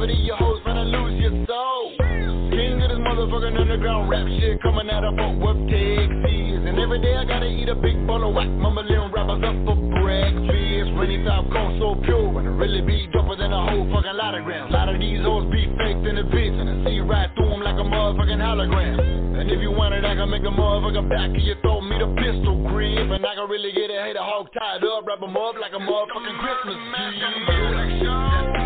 [0.00, 0.18] Cavity.
[0.24, 1.92] Your hoes finna lose your soul.
[2.50, 6.60] King of this motherfucking underground rap shit coming out of Fort Worth, Texas.
[6.64, 9.76] And every day I gotta eat a big bowl of whack, mumbling rappers up for
[10.00, 10.90] breakfast.
[10.96, 14.34] Rainy top cone so pure, and it really be doper than a whole fucking lot
[14.34, 14.72] of grams.
[14.72, 17.50] A lot of these hoes be faked in the bitch, and I see right through
[17.50, 19.40] them like a motherfucking hologram.
[19.40, 22.02] And if you want it, I can make a motherfucking back of your throat, meet
[22.02, 23.10] a pistol grip.
[23.10, 25.80] And I can really get a hater hog tied up, wrap 'em up like a
[25.80, 28.59] motherfucking Christmas tree.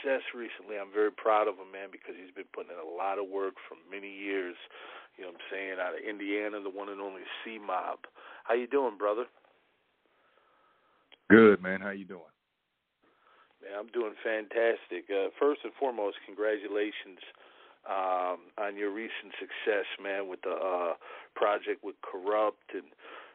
[0.00, 0.80] Success recently.
[0.80, 3.54] I'm very proud of him, man, because he's been putting in a lot of work
[3.68, 4.56] for many years.
[5.16, 5.76] You know what I'm saying?
[5.76, 8.08] Out of Indiana, the one and only C Mob.
[8.44, 9.28] How you doing, brother?
[11.28, 11.80] Good, man.
[11.80, 12.32] How you doing?
[13.60, 15.12] Man, I'm doing fantastic.
[15.12, 17.20] Uh, first and foremost, congratulations
[17.84, 20.94] um, on your recent success, man, with the uh,
[21.36, 22.88] project with Corrupt and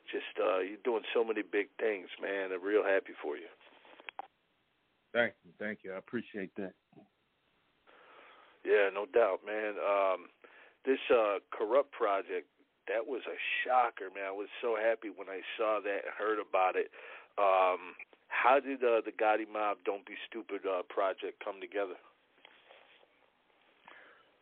[0.10, 2.54] just uh, you're doing so many big things, man.
[2.54, 3.50] I'm real happy for you.
[5.16, 5.94] Thank you, thank you.
[5.94, 6.74] I appreciate that.
[8.66, 9.76] Yeah, no doubt, man.
[9.80, 10.28] Um,
[10.84, 12.52] this uh, Corrupt project,
[12.90, 14.28] that was a shocker, man.
[14.28, 16.92] I was so happy when I saw that and heard about it.
[17.38, 17.96] Um,
[18.28, 21.96] how did uh, the Gotti Mob Don't Be Stupid uh, project come together?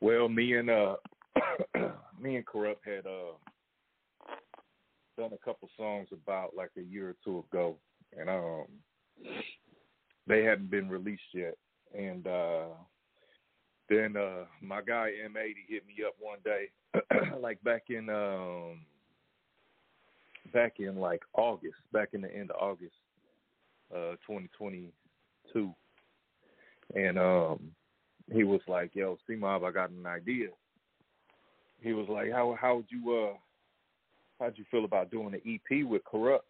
[0.02, 0.96] Well, me and uh,
[2.20, 3.38] me and Corrupt had uh,
[5.20, 7.78] done a couple songs about like a year or two ago,
[8.18, 8.66] and um,
[10.28, 11.58] they hadn't been released yet.
[11.98, 12.66] And uh,
[13.90, 16.70] then uh, my guy M80 hit me up one day,
[17.40, 18.82] like back in um,
[20.54, 22.96] back in like August, back in the end of August,
[23.94, 25.74] uh, 2022,
[26.96, 27.60] and um,
[28.32, 30.48] he was like, "Yo, C Mob, I got an idea."
[31.82, 33.34] He was like, "How how would you uh
[34.40, 36.46] how'd you feel about doing an EP with Corrupt?"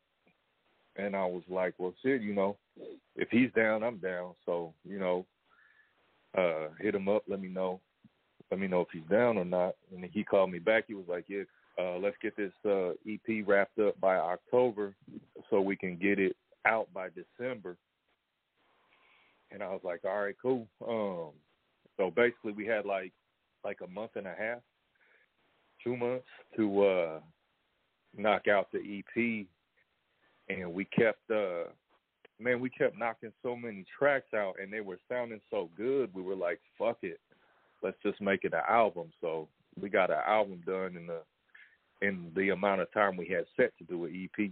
[0.95, 2.57] And I was like, "Well, shit, you know,
[3.15, 4.33] if he's down, I'm down.
[4.45, 5.25] So you know,
[6.37, 7.79] uh, hit him up, let me know,
[8.51, 10.85] let me know if he's down or not." And he called me back.
[10.87, 11.43] He was like, "Yeah,
[11.79, 14.95] uh, let's get this uh, EP wrapped up by October,
[15.49, 17.75] so we can get it out by December."
[19.51, 21.31] And I was like, "All right, cool." Um,
[21.97, 23.13] so basically, we had like
[23.63, 24.59] like a month and a half,
[25.83, 27.19] two months to uh,
[28.17, 29.47] knock out the EP,
[30.49, 31.65] and we kept uh,
[32.39, 36.13] man, we kept knocking so many tracks out, and they were sounding so good.
[36.13, 37.19] We were like, "Fuck it,
[37.81, 39.47] let's just make it an album." So
[39.79, 41.21] we got an album done in the
[42.01, 44.51] in the amount of time we had set to do an EP.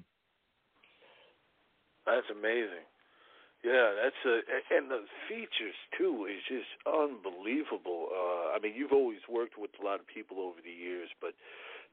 [2.05, 2.87] That's amazing.
[3.63, 4.41] Yeah, that's a
[4.73, 8.09] and the features too is just unbelievable.
[8.09, 11.33] Uh I mean, you've always worked with a lot of people over the years, but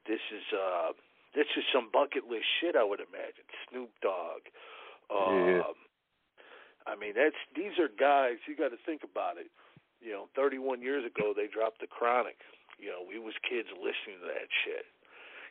[0.07, 0.93] this is uh
[1.35, 3.47] this is some bucket list shit I would imagine.
[3.71, 4.49] Snoop Dogg.
[5.11, 5.63] Um Yeah.
[6.87, 9.51] I mean, that's these are guys, you got to think about it.
[10.01, 12.39] You know, 31 years ago they dropped the Chronic.
[12.79, 14.87] You know, we was kids listening to that shit.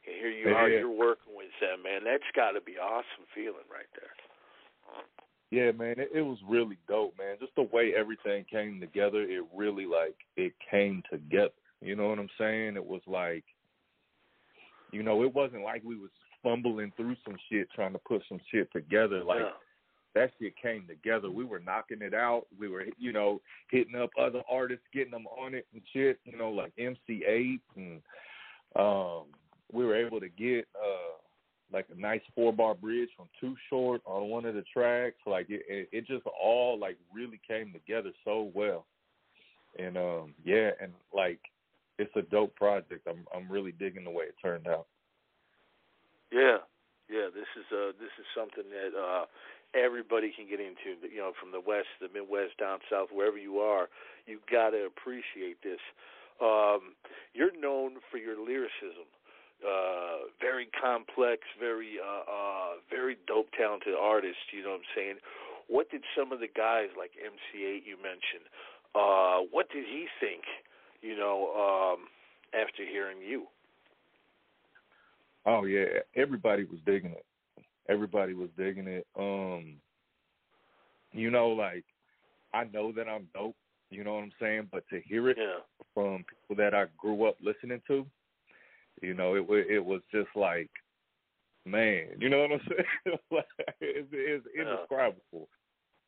[0.07, 0.55] And here you Yeah.
[0.55, 2.03] are, you're working with them, man.
[2.05, 4.15] That's got to be awesome feeling right there.
[5.51, 7.37] Yeah, man, it, it was really dope, man.
[7.39, 11.53] Just the way everything came together, it really like it came together.
[11.81, 12.75] You know what I'm saying?
[12.75, 13.45] It was like,
[14.91, 16.09] you know, it wasn't like we was
[16.43, 19.23] fumbling through some shit trying to put some shit together.
[19.23, 19.49] Like yeah.
[20.15, 21.29] that shit came together.
[21.29, 22.45] We were knocking it out.
[22.59, 26.19] We were, you know, hitting up other artists, getting them on it and shit.
[26.25, 28.01] You know, like MC Eiht, and
[28.75, 29.25] um,
[29.71, 31.17] we were able to get uh
[31.71, 35.17] like a nice four bar bridge from Too Short on one of the tracks.
[35.25, 38.85] Like it, it, it just all like really came together so well.
[39.77, 41.39] And um, yeah, and like
[41.97, 43.07] it's a dope project.
[43.07, 44.87] I'm I'm really digging the way it turned out.
[46.31, 46.57] Yeah,
[47.09, 47.27] yeah.
[47.33, 49.25] This is uh this is something that uh
[49.73, 50.95] everybody can get into.
[51.09, 53.89] You know, from the west, the Midwest, down south, wherever you are,
[54.25, 55.81] you got to appreciate this.
[56.41, 56.93] Um,
[57.33, 59.09] you're known for your lyricism.
[59.57, 64.53] Uh, very complex, very uh, uh, very dope, talented artist.
[64.53, 65.17] You know what I'm saying?
[65.67, 68.45] What did some of the guys like MC Eiht you mentioned?
[68.93, 70.45] Uh, what did he think?
[71.01, 72.07] You know, um,
[72.53, 73.45] after hearing you.
[75.45, 75.85] Oh yeah,
[76.15, 77.25] everybody was digging it.
[77.89, 79.07] Everybody was digging it.
[79.17, 79.75] Um,
[81.13, 81.85] you know, like
[82.53, 83.55] I know that I'm dope.
[83.89, 84.67] You know what I'm saying?
[84.71, 85.59] But to hear it Yeah.
[85.93, 88.05] from people that I grew up listening to,
[89.01, 90.69] you know, it it was just like,
[91.65, 93.19] man, you know what I'm saying?
[93.79, 94.61] it's, it's Yeah.
[94.61, 95.47] indescribable.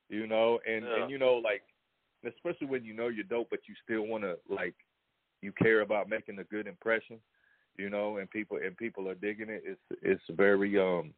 [0.10, 1.02] You know, and Yeah.
[1.04, 1.62] and you know, like,
[2.26, 4.76] especially when you know you're dope, but you still want to like,
[5.42, 7.20] you care about making a good impression.
[7.78, 9.64] You know, and people and people are digging it.
[9.66, 11.14] It's it's very um,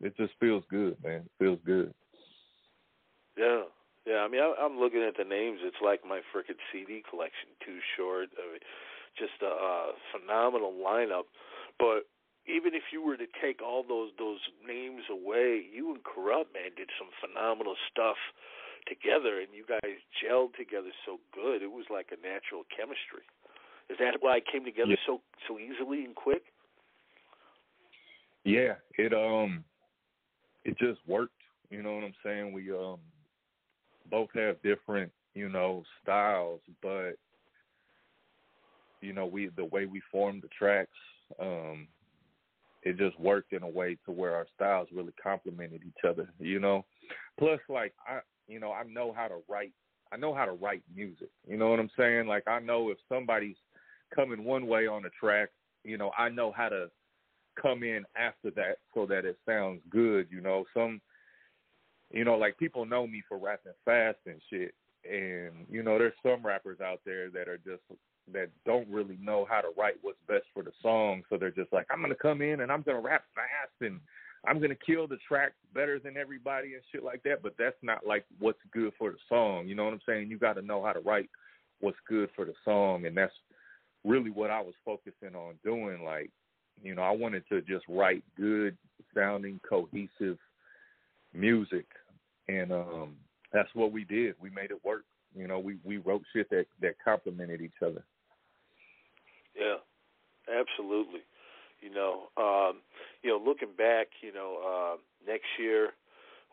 [0.00, 1.22] it just feels good, man.
[1.22, 1.94] It feels good.
[3.38, 3.62] Yeah,
[4.06, 4.18] yeah.
[4.18, 5.60] I mean, I, I'm looking at the names.
[5.62, 7.54] It's like my frickin' CD collection.
[7.64, 8.28] Too short.
[8.36, 8.60] I mean,
[9.16, 11.30] just a, a phenomenal lineup.
[11.78, 12.10] But
[12.48, 16.72] even if you were to take all those those names away, you and Corrupt man
[16.76, 18.16] did some phenomenal stuff
[18.90, 21.62] together, and you guys gelled together so good.
[21.62, 23.22] It was like a natural chemistry.
[23.88, 25.06] Is that why it came together Yeah.
[25.06, 26.42] so so easily and quick?
[28.44, 29.64] Yeah, it um
[30.64, 31.40] it just worked.
[31.70, 32.52] You know what I'm saying?
[32.52, 32.98] We um
[34.10, 37.12] both have different, you know, styles, but
[39.00, 40.98] you know, we the way we formed the tracks,
[41.40, 41.88] um,
[42.82, 46.58] it just worked in a way to where our styles really complemented each other, you
[46.58, 46.84] know.
[47.38, 49.72] Plus like I you know, I know how to write
[50.12, 51.30] I know how to write music.
[51.46, 52.26] You know what I'm saying?
[52.26, 53.56] Like I know if somebody's
[54.14, 55.50] coming one way on a track,
[55.84, 56.90] you know, I know how to
[57.60, 60.64] come in after that so that it sounds good, you know.
[60.74, 61.00] Some
[62.12, 64.74] you know, like people know me for rapping fast and shit.
[65.10, 67.82] And, you know, there's some rappers out there that are just
[68.32, 71.22] that don't really know how to write what's best for the song.
[71.30, 74.00] So they're just like, I'm gonna come in and I'm gonna rap fast and
[74.46, 77.42] I'm gonna kill the track better than everybody and shit like that.
[77.42, 79.68] But that's not like what's good for the song.
[79.68, 80.28] You know what I'm saying?
[80.30, 81.28] You gotta know how to write
[81.80, 83.32] what's good for the song and that's
[84.04, 86.02] really what I was focusing on doing.
[86.04, 86.30] Like,
[86.82, 88.76] you know, I wanted to just write good
[89.14, 90.38] sounding, cohesive
[91.34, 91.86] music,
[92.48, 93.16] and um,
[93.52, 94.34] that's what we did.
[94.40, 95.04] We made it work.
[95.34, 98.04] You know, we we wrote shit that that complemented each other.
[99.54, 99.76] Yeah,
[100.48, 101.20] absolutely.
[101.80, 102.80] You know, um,
[103.22, 104.96] you know, looking back, you know, uh,
[105.26, 105.92] next year,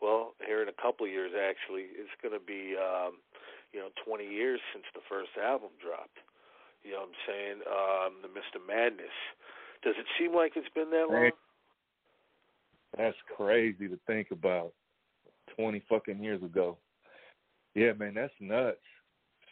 [0.00, 3.20] well, here in a couple of years, actually, it's going to be, um,
[3.72, 6.18] you know, 20 years since the first album dropped.
[6.82, 7.58] You know what I'm saying?
[7.66, 8.64] Um, the Mr.
[8.64, 9.12] Madness.
[9.82, 11.30] Does it seem like it's been that long?
[12.96, 14.72] That's crazy to think about.
[15.56, 16.78] Twenty fucking years ago.
[17.74, 18.78] Yeah, man, that's nuts.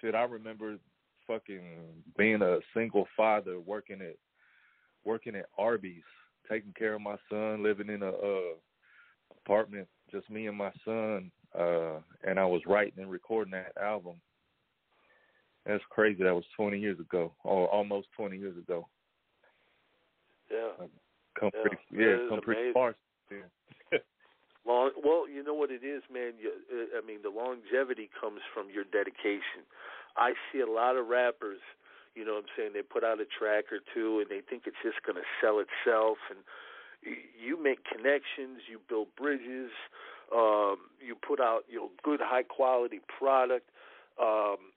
[0.00, 0.76] Shit, I remember
[1.26, 1.62] fucking
[2.16, 4.16] being a single father, working at
[5.06, 6.02] working at Arby's,
[6.50, 8.54] taking care of my son, living in a uh,
[9.44, 14.16] apartment, just me and my son, uh, and I was writing and recording that album.
[15.64, 16.22] That's crazy.
[16.22, 18.86] That was 20 years ago, or almost 20 years ago.
[20.50, 20.86] Yeah.
[21.38, 22.94] Come Yeah, pretty, yeah, come pretty far.
[23.30, 23.98] Yeah.
[24.66, 26.32] Long, well, you know what it is, man.
[26.40, 29.66] You, uh, I mean, the longevity comes from your dedication.
[30.16, 31.60] I see a lot of rappers,
[32.16, 34.64] you know what I'm saying, they put out a track or two and they think
[34.64, 36.40] it's just going to sell itself and
[37.04, 39.70] you make connections, you build bridges,
[40.35, 43.68] um, you put out, you know, good high quality product.
[44.18, 44.73] Um,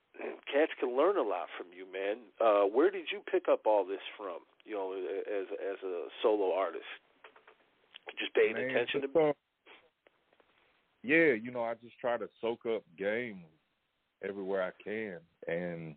[0.46, 2.18] cats can learn a lot from you, man.
[2.38, 6.52] Uh, where did you pick up all this from, you know, as as a solo
[6.52, 6.84] artist?
[8.18, 9.32] Just paying Man, attention to just, uh,
[11.02, 13.42] yeah, you know, I just try to soak up game
[14.22, 15.18] everywhere I can,
[15.48, 15.94] and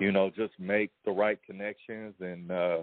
[0.00, 2.78] you know, just make the right connections, and uh,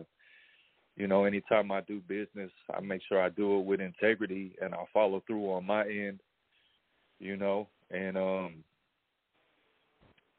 [0.95, 4.73] you know, anytime I do business, I make sure I do it with integrity and
[4.73, 6.19] I follow through on my end,
[7.19, 8.63] you know, and um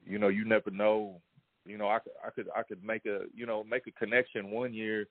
[0.07, 1.21] you know, you never know,
[1.65, 4.73] you know, I I could I could make a, you know, make a connection one
[4.73, 5.07] year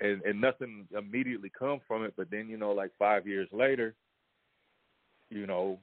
[0.00, 3.94] and and nothing immediately come from it, but then, you know, like 5 years later,
[5.30, 5.78] you know,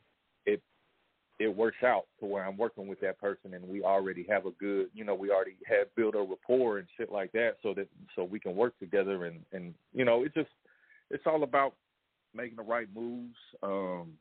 [1.40, 4.52] it works out to where I'm working with that person and we already have a
[4.52, 7.88] good, you know, we already have built a rapport and shit like that so that
[8.16, 10.50] so we can work together and and you know, it just
[11.12, 11.74] it's all about
[12.34, 14.14] making the right moves, um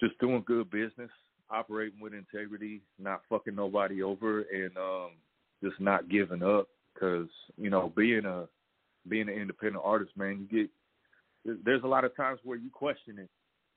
[0.00, 1.10] just doing good business,
[1.50, 5.10] operating with integrity, not fucking nobody over and um
[5.62, 8.48] just not giving up cuz you know, being a
[9.08, 10.70] being an independent artist, man, you get
[11.64, 13.28] there's a lot of times where you question it,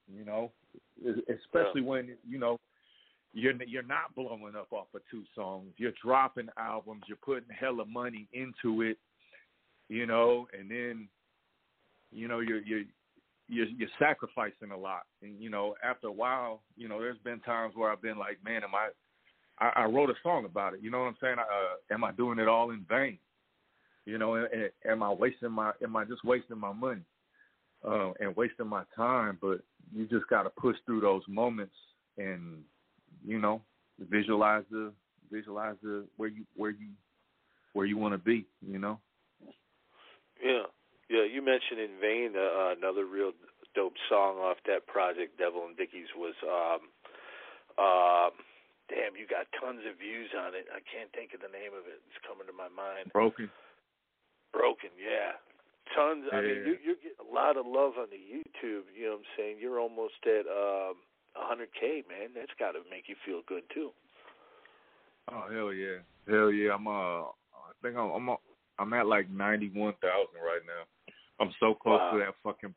[0.08, 0.52] you know,
[1.00, 1.88] especially yeah.
[1.88, 2.60] when you know
[3.34, 5.72] you're you're not blowing up off of two songs.
[5.78, 7.04] You're dropping albums.
[7.08, 8.98] You're putting hella money into it,
[9.90, 11.08] you know, and then
[12.12, 12.84] you know you're you're
[13.48, 15.04] you're, you're sacrificing a lot.
[15.22, 18.38] And you know, after a while, you know, there's been times where I've been like,
[18.44, 18.90] man, am I?
[19.60, 20.80] I, I wrote a song about it.
[20.82, 21.36] You know what I'm saying?
[21.38, 23.20] Uh, am I doing it all in vain?
[24.06, 24.48] You know,
[24.90, 25.72] am I wasting my?
[25.84, 27.02] Am I just wasting my money?
[27.88, 29.38] Uh, and wasting my time.
[29.42, 29.62] But
[29.94, 31.76] you just got to push through those moments
[32.18, 32.64] and
[33.26, 33.62] you know
[34.00, 34.92] visualize the
[35.32, 36.90] visualize the where you where you
[37.74, 38.46] where you want to be.
[38.66, 39.00] You know.
[40.44, 40.64] Yeah,
[41.10, 41.26] yeah.
[41.32, 43.32] You mentioned in vain uh, another real
[43.76, 46.36] dope song off that project, Devil and Dickies, was.
[46.44, 46.88] um
[47.78, 48.30] uh,
[48.92, 50.68] Damn, you got tons of views on it.
[50.68, 52.04] I can't think of the name of it.
[52.12, 53.08] It's coming to my mind.
[53.16, 53.48] Broken.
[54.52, 55.40] Broken, yeah
[55.96, 56.26] tons.
[56.32, 58.90] I mean, you you get a lot of love on the YouTube.
[58.96, 59.58] You know what I'm saying?
[59.60, 61.02] You're almost at um,
[61.38, 62.34] 100k, man.
[62.36, 63.92] That's got to make you feel good too.
[65.32, 66.74] Oh hell yeah, hell yeah!
[66.74, 68.38] I'm uh, I think I'm I'm
[68.80, 69.94] I'm at like 91,000
[70.42, 70.84] right now.
[71.40, 72.12] I'm so close wow.
[72.14, 72.74] to that fucking.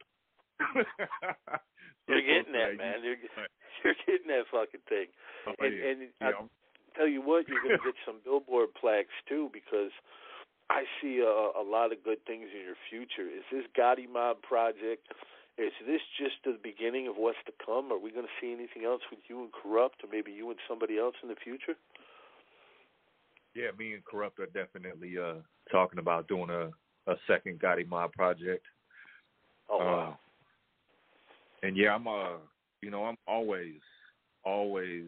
[0.74, 3.00] so you're getting that, man.
[3.02, 3.16] You're
[3.84, 5.08] you're getting that fucking thing.
[5.48, 5.90] Oh, and yeah.
[5.90, 9.90] and yeah, I tell you what, you're gonna get some billboard plaques too because
[10.70, 13.28] I see a, a lot of good things in your future.
[13.28, 15.06] Is this Gotti Mob project?
[15.56, 17.92] Is this just the beginning of what's to come?
[17.92, 20.58] Are we going to see anything else with you and Corrupt, or maybe you and
[20.68, 21.74] somebody else in the future?
[23.54, 25.34] Yeah, me and Corrupt are definitely uh,
[25.70, 26.70] talking about doing a,
[27.10, 28.64] a second Gotti Mob project.
[29.70, 30.18] Oh wow!
[31.62, 32.38] Uh, and yeah, I'm uh,
[32.82, 33.80] you know, I'm always,
[34.44, 35.04] always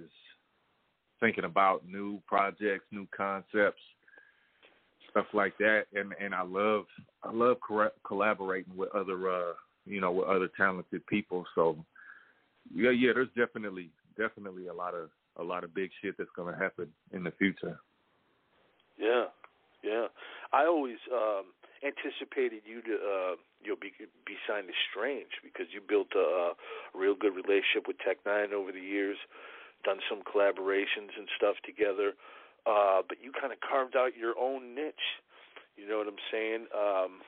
[1.18, 3.82] thinking about new projects, new concepts
[5.16, 5.84] stuff like that.
[5.94, 6.84] And and I love
[7.22, 7.56] I love
[8.06, 9.52] collaborating with other uh
[9.86, 11.44] you know with other talented people.
[11.54, 11.76] So
[12.74, 16.52] yeah, yeah, there's definitely definitely a lot of a lot of big shit that's going
[16.52, 17.78] to happen in the future.
[18.98, 19.26] Yeah,
[19.82, 20.06] yeah.
[20.52, 21.44] I always um
[21.84, 23.92] anticipated you to uh you'll be
[24.26, 26.54] be signed to Strange because you built a, a
[26.94, 29.16] real good relationship with Tech N9ne over the years,
[29.84, 32.12] done some collaborations and stuff together
[32.66, 34.94] uh, but you kind of carved out your own niche.
[35.76, 36.66] You know what I'm saying?
[36.74, 37.20] Um,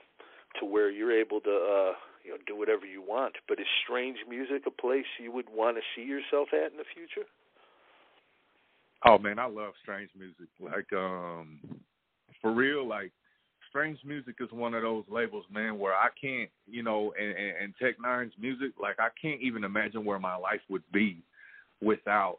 [0.59, 1.93] to where you're able to, uh,
[2.25, 3.35] you know, do whatever you want.
[3.47, 6.89] But is strange music a place you would want to see yourself at in the
[6.95, 7.29] future?
[9.05, 10.49] Oh man, I love strange music.
[10.59, 11.61] Like, um,
[12.41, 13.13] for real, like
[13.69, 17.57] strange music is one of those labels, man, where I can't, you know, and, and,
[17.63, 21.23] and Tech N9ne's music, like I can't even imagine where my life would be
[21.81, 22.39] without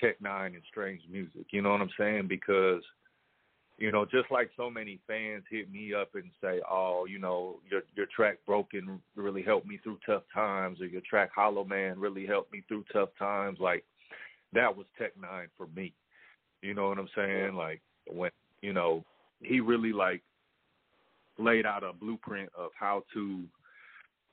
[0.00, 1.46] Tech N9ne and Strange Music.
[1.50, 2.26] You know what I'm saying?
[2.28, 2.82] Because
[3.78, 7.60] you know, just like so many fans hit me up and say, "Oh, you know,
[7.70, 12.00] your your track Broken really helped me through tough times," or your track Hollow Man
[12.00, 13.58] really helped me through tough times.
[13.60, 13.84] Like
[14.52, 15.92] that was Tech N9ne for me.
[16.60, 17.54] You know what I'm saying?
[17.54, 19.04] Like when you know
[19.40, 20.22] he really like
[21.38, 23.44] laid out a blueprint of how to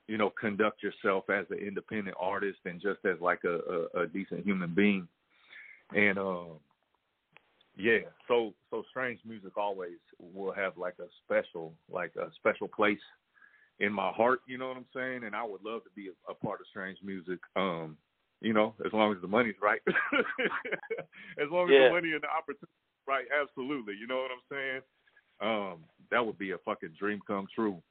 [0.08, 4.06] you know conduct yourself as an independent artist and just as like a, a, a
[4.08, 5.06] decent human being
[5.94, 6.58] and um
[7.76, 13.00] yeah, so so strange music always will have like a special like a special place
[13.78, 15.24] in my heart, you know what I'm saying?
[15.24, 17.38] And I would love to be a, a part of strange music.
[17.54, 17.98] Um,
[18.40, 19.80] you know, as long as the money's right.
[19.86, 21.88] as long as yeah.
[21.88, 22.72] the money and the opportunity
[23.06, 23.94] right, absolutely.
[24.00, 24.80] You know what I'm saying?
[25.40, 27.82] Um, that would be a fucking dream come true.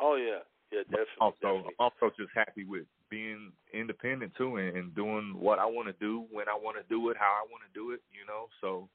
[0.00, 0.40] Oh yeah.
[0.72, 1.20] Yeah, definitely.
[1.20, 1.72] Also, definitely.
[1.80, 5.94] I'm also just happy with being independent too, and, and doing what I want to
[6.04, 8.00] do when I want to do it, how I want to do it.
[8.12, 8.88] You know, so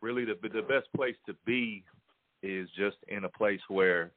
[0.00, 1.82] really the the best place to be
[2.42, 4.12] is just in a place where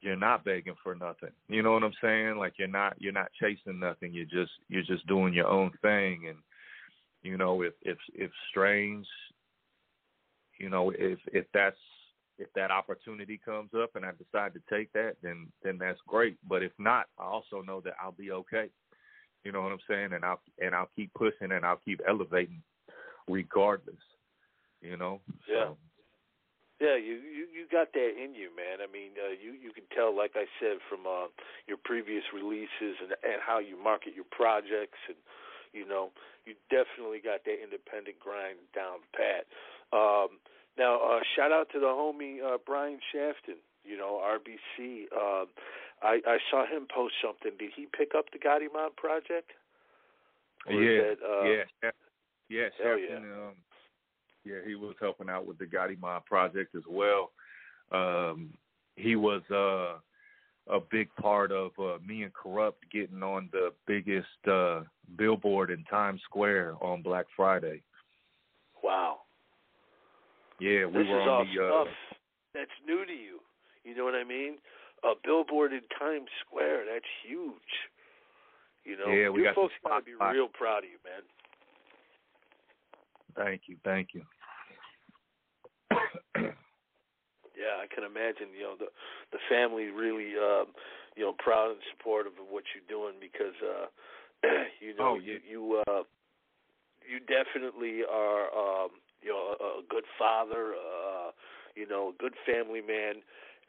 [0.00, 1.30] you're not begging for nothing.
[1.48, 2.36] You know what I'm saying?
[2.36, 4.12] Like you're not you're not chasing nothing.
[4.12, 6.26] You're just you're just doing your own thing.
[6.28, 6.38] And
[7.22, 9.06] you know if if if strange,
[10.58, 11.76] you know if if that's
[12.38, 16.36] if that opportunity comes up and I decide to take that, then then that's great.
[16.48, 18.68] But if not, I also know that I'll be okay.
[19.44, 20.12] You know what I'm saying?
[20.12, 22.62] And I'll and I'll keep pushing and I'll keep elevating
[23.28, 23.96] regardless.
[24.82, 25.20] You know?
[25.48, 25.72] Yeah.
[25.72, 25.76] So,
[26.80, 28.84] Yeah, you, you you got that in you, man.
[28.84, 31.32] I mean, uh, you you can tell, like I said, from uh,
[31.66, 35.16] your previous releases and and how you market your projects, and
[35.72, 36.12] you know,
[36.44, 39.48] you definitely got that independent grind down pat.
[39.92, 40.36] Um,
[40.78, 43.56] now, uh, shout out to the homie uh, Brian Shafton.
[43.84, 45.12] You know, RBC.
[45.12, 45.46] Um,
[46.02, 47.52] I I saw him post something.
[47.58, 49.52] Did he pick up the Gotti Mob project?
[50.68, 51.90] Yeah, that, uh, yeah,
[52.48, 53.54] yeah, Shafton, um,
[54.44, 57.30] yeah, he was helping out with the Gotti Mob project as well.
[57.92, 58.54] Um,
[58.96, 59.98] he was uh,
[60.72, 64.80] a big part of uh, me and Corrupt getting on the biggest uh,
[65.16, 67.82] billboard in Times Square on Black Friday.
[68.82, 69.20] Wow.
[70.60, 71.62] Yeah, we this were is on all the.
[71.62, 71.88] Uh, stuff
[72.54, 73.40] that's new to you.
[73.84, 74.56] You know what I mean?
[75.04, 77.72] A billboard in Times Square, that's huge.
[78.84, 81.22] You know, Yeah, we you got folks gotta be real proud of you, man.
[83.36, 84.22] thank you, thank you.
[87.56, 88.52] Yeah, I can imagine.
[88.52, 88.92] You know, the
[89.32, 90.76] the family really, um,
[91.16, 93.86] you know, proud and supportive of what you're doing because, uh,
[94.84, 96.02] you know, Oh, you you uh,
[97.08, 98.90] you definitely are, um,
[99.26, 101.30] you know, a, a good father, uh,
[101.74, 103.16] you know, a good family man,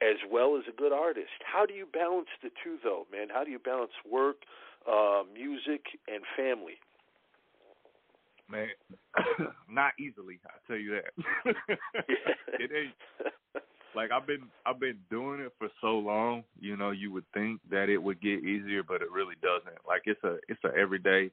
[0.02, 1.42] as well as a good artist.
[1.44, 3.28] How do you balance the two, though, man?
[3.34, 4.38] How do you balance work,
[4.88, 6.78] uh, music, and family?
[8.50, 8.68] Man,
[9.70, 10.40] not easily.
[10.46, 11.56] I tell you that.
[12.60, 12.94] it ain't
[13.96, 16.44] like I've been I've been doing it for so long.
[16.60, 19.82] You know, you would think that it would get easier, but it really doesn't.
[19.88, 21.32] Like it's a it's a everyday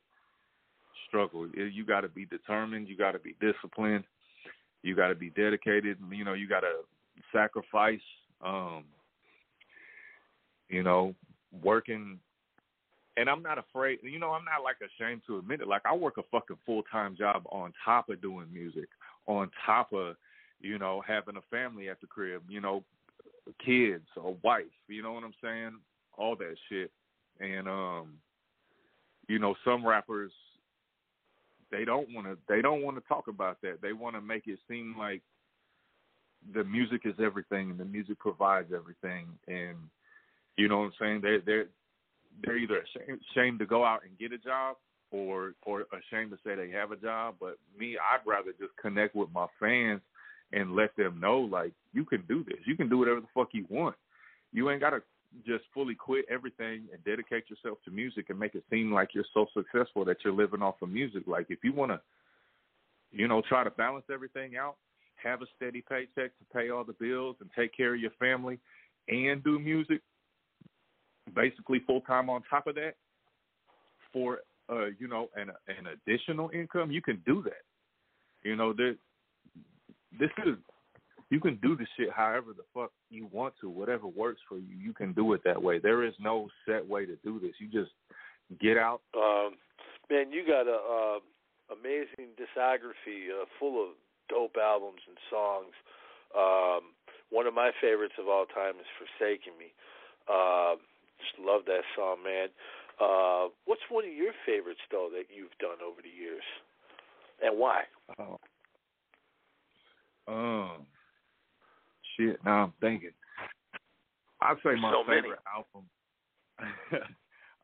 [1.07, 1.47] struggle.
[1.55, 2.89] You got to be determined.
[2.89, 4.05] You got to be disciplined.
[4.85, 5.99] You got to be dedicated.
[6.13, 6.73] You know, you got to
[7.33, 8.01] sacrifice.
[8.45, 8.85] Um,
[10.69, 11.15] you know,
[11.63, 12.19] working
[13.17, 14.01] and I'm not afraid.
[14.03, 15.69] You know, I'm not like ashamed to admit it.
[15.69, 18.89] Like I work a fucking full time job on top of doing music,
[19.27, 20.17] on top of
[20.61, 22.43] you know having a family at the crib.
[22.49, 22.83] You know,
[23.65, 24.65] kids, a wife.
[24.89, 25.79] You know what I'm saying?
[26.19, 26.91] All that shit.
[27.41, 28.15] And um,
[29.29, 30.33] you know, some rappers
[31.75, 32.39] they don't want to.
[32.49, 33.83] They don't want to talk about that.
[33.83, 35.23] They want to make it seem like
[36.55, 39.27] the music is everything and the music provides everything.
[39.49, 39.77] And
[40.57, 41.21] you know what I'm saying?
[41.23, 41.67] They they're
[42.43, 44.77] they're either ashamed, ashamed to go out and get a job
[45.11, 47.37] or or ashamed to say they have a job.
[47.41, 50.01] But me, I'd rather just connect with my fans
[50.53, 52.59] and let them know like you can do this.
[52.67, 53.97] You can do whatever the fuck you want.
[54.53, 55.03] You ain't gotta
[55.47, 59.25] just fully quit everything and dedicate yourself to music and make it seem like you're
[59.35, 61.25] so successful that you're living off of music.
[61.27, 62.01] Like if you wanna,
[63.11, 64.77] you know, try to balance everything out,
[65.17, 68.59] have a steady paycheck to pay all the bills and take care of your family
[69.09, 70.01] and do music,
[71.35, 72.95] basically full time on top of that
[74.13, 77.65] for uh you know an an additional income you can do that
[78.43, 78.97] you know that
[80.19, 80.55] this is
[81.31, 84.77] you can do the shit however the fuck you want to whatever works for you
[84.77, 87.69] you can do it that way there is no set way to do this you
[87.69, 87.93] just
[88.61, 89.55] get out Um,
[90.11, 91.19] man, you got a uh,
[91.73, 93.91] amazing discography uh, full of
[94.29, 95.73] dope albums and songs.
[96.37, 96.93] Um,
[97.31, 99.73] one of my favorites of all time is "Forsaking Me."
[100.29, 100.77] Uh,
[101.19, 102.49] just love that song, man.
[103.01, 106.45] Uh, what's one of your favorites though that you've done over the years,
[107.43, 107.83] and why?
[108.19, 108.39] oh.
[110.27, 110.87] um
[112.17, 113.11] shit now i'm thinking
[114.43, 115.23] i'd say my So many.
[115.23, 115.85] favorite album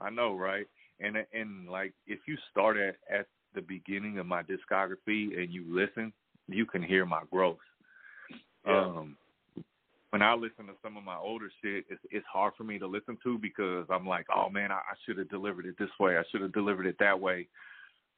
[0.01, 0.67] I know, right?
[1.01, 5.65] And and like if you start at at the beginning of my discography and you
[5.69, 6.13] listen,
[6.49, 7.59] you can hear my growth.
[8.67, 8.85] Yeah.
[8.85, 9.17] Um
[10.11, 12.87] when I listen to some of my older shit, it's it's hard for me to
[12.87, 16.17] listen to because I'm like, oh man, I, I should have delivered it this way.
[16.17, 17.47] I should have delivered it that way.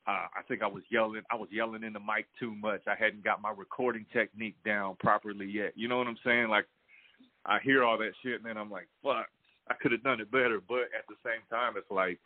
[0.06, 1.22] Uh, I think I was yelling.
[1.30, 2.82] I was yelling in the mic too much.
[2.88, 5.72] I hadn't got my recording technique down properly yet.
[5.76, 6.48] You know what I'm saying?
[6.48, 6.66] Like
[7.46, 9.26] I hear all that shit and then I'm like, fuck,
[9.68, 10.60] I could have done it better.
[10.66, 12.18] But at the same time, it's like,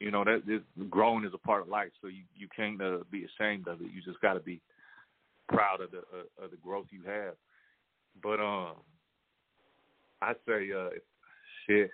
[0.00, 1.90] you know, that this, growing is a part of life.
[2.00, 3.88] So you you can't uh, be ashamed of it.
[3.94, 4.60] You just got to be
[5.48, 7.34] proud of the uh, of the growth you have.
[8.22, 8.76] But um,
[10.22, 10.90] I say uh,
[11.66, 11.90] shit.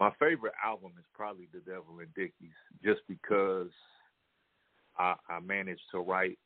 [0.00, 2.54] My favorite album is probably The Devil and Dickies,
[2.84, 3.70] just because
[4.98, 6.38] I, I managed to write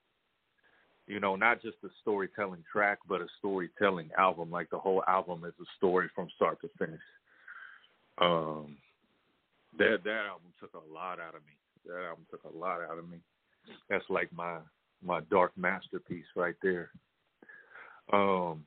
[1.06, 4.50] you know, not just a storytelling track, but a storytelling album.
[4.50, 7.00] Like the whole album is a story from start to finish.
[8.18, 8.76] Um,
[9.78, 11.52] that that album took a lot out of me.
[11.86, 13.18] That album took a lot out of me.
[13.90, 14.58] That's like my
[15.04, 16.90] my dark masterpiece right there.
[18.12, 18.64] Um,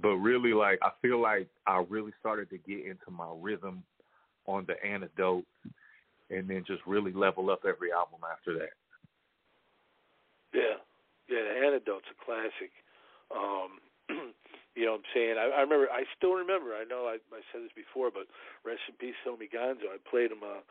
[0.00, 3.82] but really, like I feel like I really started to get into my rhythm
[4.46, 5.44] on the antidote,
[6.30, 8.70] and then just really level up every album after that.
[10.52, 10.78] Yeah,
[11.28, 11.42] yeah.
[11.46, 12.72] The antidote's a classic.
[13.30, 13.78] Um,
[14.74, 15.36] you know what I'm saying?
[15.38, 15.86] I, I remember.
[15.90, 16.74] I still remember.
[16.74, 18.26] I know I, I said this before, but
[18.66, 19.90] rest in peace, Tommy Gonzoe.
[19.90, 20.62] I played him uh,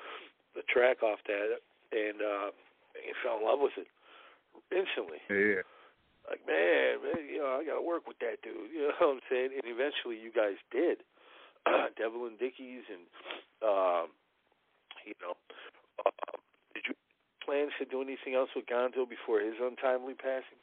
[0.55, 2.49] the track off that, and uh,
[2.99, 3.87] he fell in love with it
[4.71, 5.23] instantly.
[5.29, 5.63] Yeah.
[6.27, 8.69] Like man, man, you know, I got to work with that dude.
[8.75, 9.49] You know what I'm saying?
[9.55, 11.01] And eventually, you guys did.
[11.97, 13.03] Devil and Dickies, and
[13.63, 14.07] um,
[15.05, 15.35] you know,
[16.05, 16.48] you
[17.49, 20.59] plans to do anything else with Gonzoe before his untimely passing?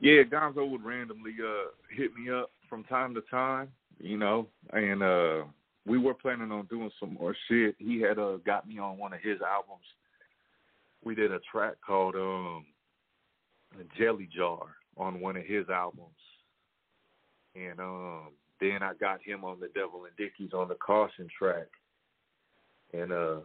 [0.00, 3.68] Yeah, Gonzoe would randomly uh hit me up from time to time,
[4.00, 5.44] you know, and uh
[5.86, 7.76] we were planning on doing some more shit.
[7.78, 9.86] He had uh got me on one of his albums.
[11.04, 12.66] We did a track called um
[13.96, 14.62] Jelly Jar
[14.96, 16.10] on one of his albums.
[17.54, 18.28] And um
[18.60, 21.68] then I got him on the Devil and Dickies on the Caution track.
[22.92, 23.36] And uh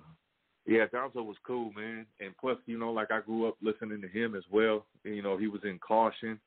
[0.66, 2.06] yeah, Gonzoe was cool, man.
[2.20, 4.86] And plus, you know, like I grew up listening to him as well.
[5.04, 6.40] You know, he was in Kausion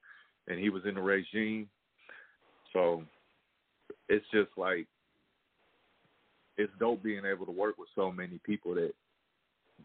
[0.49, 1.69] and he was in the regime.
[2.73, 3.03] So
[4.09, 4.87] it's just like
[6.57, 8.93] it's dope being able to work with so many people that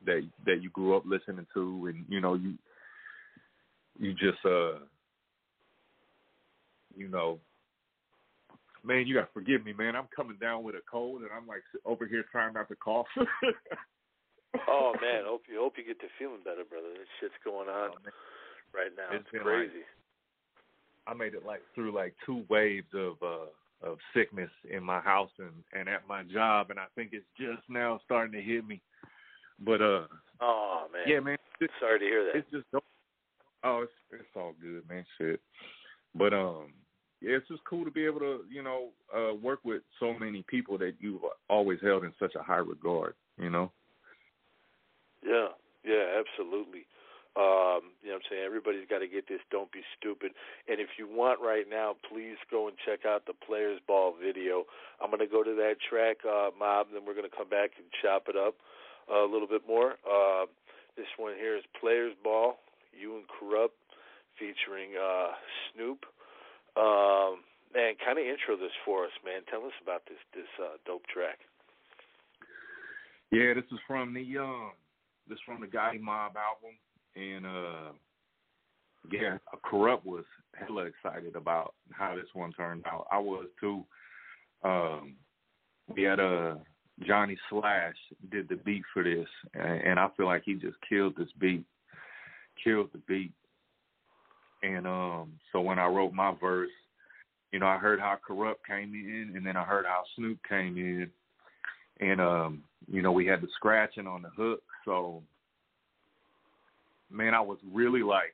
[0.05, 2.53] that that you grew up listening to and you know you
[3.99, 4.79] you just uh
[6.95, 7.39] you know
[8.83, 11.61] man you gotta forgive me man i'm coming down with a cold and i'm like
[11.85, 13.05] over here trying not to cough
[14.67, 16.89] oh man, hope you hope you get to feeling better, brother.
[16.93, 18.09] This shit's going on Oh,
[18.73, 19.15] right now.
[19.15, 19.83] It's It's, crazy.
[21.07, 23.49] I made it like through like two waves of uh
[23.83, 27.67] of sickness in my house and and at my job and I think it's just
[27.69, 28.81] now starting to hit me.
[29.59, 30.05] But uh
[30.41, 31.03] oh man.
[31.07, 32.37] yeah man, it's, Sorry to hear that.
[32.39, 32.65] it's just.
[33.63, 35.05] Oh, it's it's all good, man.
[35.17, 35.39] Shit.
[36.15, 36.73] But um
[37.21, 40.43] yeah, it's just cool to be able to, you know, uh work with so many
[40.47, 43.71] people that you've always held in such a high regard, you know.
[45.25, 45.53] Yeah,
[45.83, 46.85] yeah, absolutely.
[47.31, 48.43] Um, you know what I'm saying?
[48.43, 50.35] Everybody's got to get this Don't Be Stupid.
[50.67, 54.65] And if you want right now, please go and check out the Players Ball video.
[54.99, 57.47] I'm going to go to that track, uh, Mob, and then we're going to come
[57.47, 58.55] back and chop it up
[59.07, 59.95] a little bit more.
[60.03, 60.45] Uh,
[60.97, 62.59] this one here is Players Ball,
[62.91, 63.79] You and Corrupt,
[64.37, 65.31] featuring uh,
[65.71, 66.03] Snoop.
[66.75, 69.41] Um, man, kind of intro this for us, man.
[69.49, 71.39] Tell us about this this uh, dope track.
[73.31, 74.71] Yeah, this is from the um
[75.31, 76.75] this from the Gotti Mob album
[77.15, 77.91] and uh
[79.11, 83.07] yeah, Corrupt was hella excited about how this one turned out.
[83.11, 83.83] I was too.
[84.63, 85.15] Um
[85.87, 86.55] we had uh
[87.07, 87.95] Johnny Slash
[88.29, 91.63] did the beat for this and, and I feel like he just killed this beat.
[92.61, 93.31] Killed the beat.
[94.63, 96.69] And um so when I wrote my verse,
[97.53, 100.77] you know, I heard how Corrupt came in and then I heard how Snoop came
[100.77, 101.09] in
[102.01, 104.61] and um you know we had the scratching on the hook.
[104.85, 105.23] So
[107.11, 108.33] man i was really like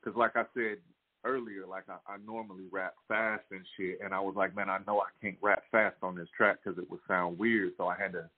[0.00, 0.78] because like i said
[1.24, 3.98] earlier like I, I normally rap fast and shit.
[4.02, 6.78] And i was like man i know i can't rap fast on this track because
[6.78, 7.72] it would sound weird.
[7.76, 8.30] So i had to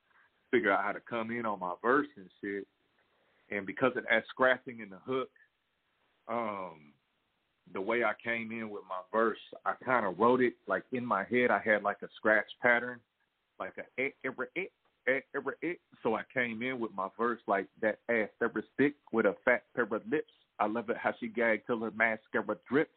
[0.51, 2.67] figure out how to come in on my verse and shit.
[3.51, 5.31] And because of that scratching in the hook
[6.29, 6.93] um
[7.73, 11.05] the way i came in with my verse i kind of wrote it like in
[11.05, 11.51] my head.
[11.51, 12.99] I had like a scratch pattern
[13.61, 14.73] like a eh, every it,
[15.07, 15.79] eh, every it.
[16.03, 19.65] So I came in with my verse like that ass ever stick with a fat
[19.75, 20.33] pair of lips.
[20.59, 22.91] I love it how she gagged till her mascara drips.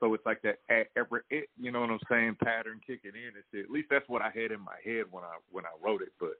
[0.00, 2.36] So it's like that eh, every it, you know what I'm saying?
[2.42, 3.66] Pattern kicking in and shit.
[3.66, 6.12] At least that's what I had in my head when I when I wrote it.
[6.18, 6.34] But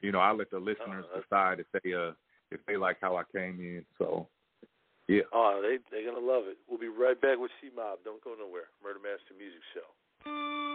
[0.00, 2.12] you know, I let the listeners that's- decide if they uh
[2.50, 3.84] if they like how I came in.
[3.98, 4.28] So
[5.08, 5.22] yeah.
[5.32, 6.58] Oh, they they're gonna love it.
[6.68, 7.98] We'll be right back with C Mob.
[8.04, 8.70] Don't go nowhere.
[8.82, 10.69] Murder Master Music Show.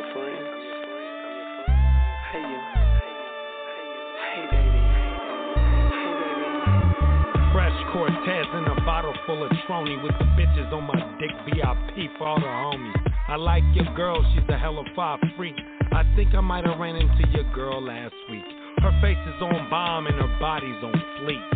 [0.00, 0.46] Your friend.
[2.32, 2.60] Hey you.
[4.16, 4.82] Hey baby.
[5.92, 6.32] Hey baby.
[7.52, 12.10] Fresh Cortez in a bottle full of Trony with the bitches on my dick VIP
[12.16, 12.94] for all the homies.
[13.28, 15.56] I like your girl, she's a hella five freak.
[15.92, 18.44] I think I might have ran into your girl last week.
[18.78, 21.50] Her face is on bomb and her body's on fleek.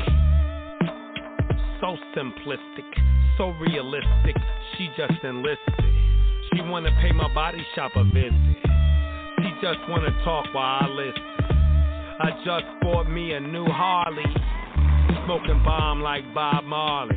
[1.80, 2.90] So simplistic,
[3.38, 4.36] so realistic,
[4.76, 5.83] she just enlisted.
[6.54, 8.32] She wanna pay my body shop a visit.
[9.42, 11.22] She just wanna talk while I listen.
[12.20, 14.22] I just bought me a new Harley.
[15.24, 17.16] Smoking bomb like Bob Marley.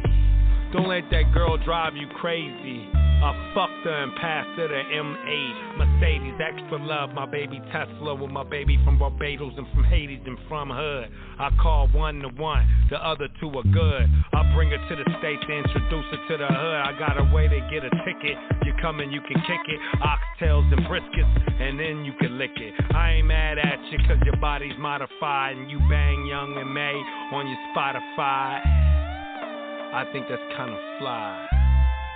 [0.74, 2.90] Don't let that girl drive you crazy.
[3.18, 5.78] I fucked her and passed her the M8.
[5.78, 10.38] Mercedes, extra love, my baby Tesla with my baby from Barbados and from Hades and
[10.48, 11.10] from Hood.
[11.40, 14.06] I call one to one, the other two are good.
[14.34, 16.82] I bring her to the States to introduce her to the hood.
[16.86, 18.38] I got a way to get a ticket.
[18.66, 19.80] You come and you can kick it.
[19.98, 22.74] Oxtails and briskets, and then you can lick it.
[22.94, 27.02] I ain't mad at you cause your body's modified and you bang Young and May
[27.34, 28.62] on your Spotify.
[29.94, 31.57] I think that's kinda fly.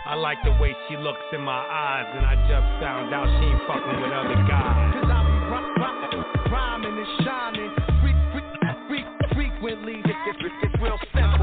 [0.05, 3.45] I like the way she looks in my eyes, and I just found out she
[3.45, 4.93] ain't fucking with other guys.
[4.97, 7.69] Cause I be rhy- rhy- rhyming and shining
[8.01, 8.45] freak, freak,
[8.89, 10.01] freak, frequently.
[10.03, 10.97] It's, real.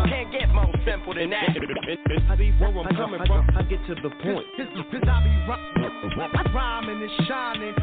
[0.07, 1.49] Can't get more simple than that.
[1.49, 3.49] I see where I'm coming from.
[3.57, 4.47] I get to the point.
[4.57, 7.75] Cause, cause I be rhy- rhyming and shining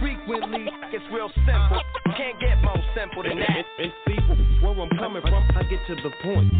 [0.00, 0.66] frequently.
[0.92, 1.80] It's real simple.
[2.16, 3.64] Can't get more simple than that.
[3.78, 4.16] And see
[4.62, 5.44] where I'm coming from.
[5.56, 6.52] I get to the point.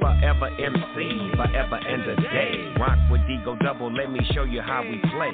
[0.00, 2.74] Forever MC, forever and a day.
[2.80, 5.30] Rock with Digo Double, let me show you how we play.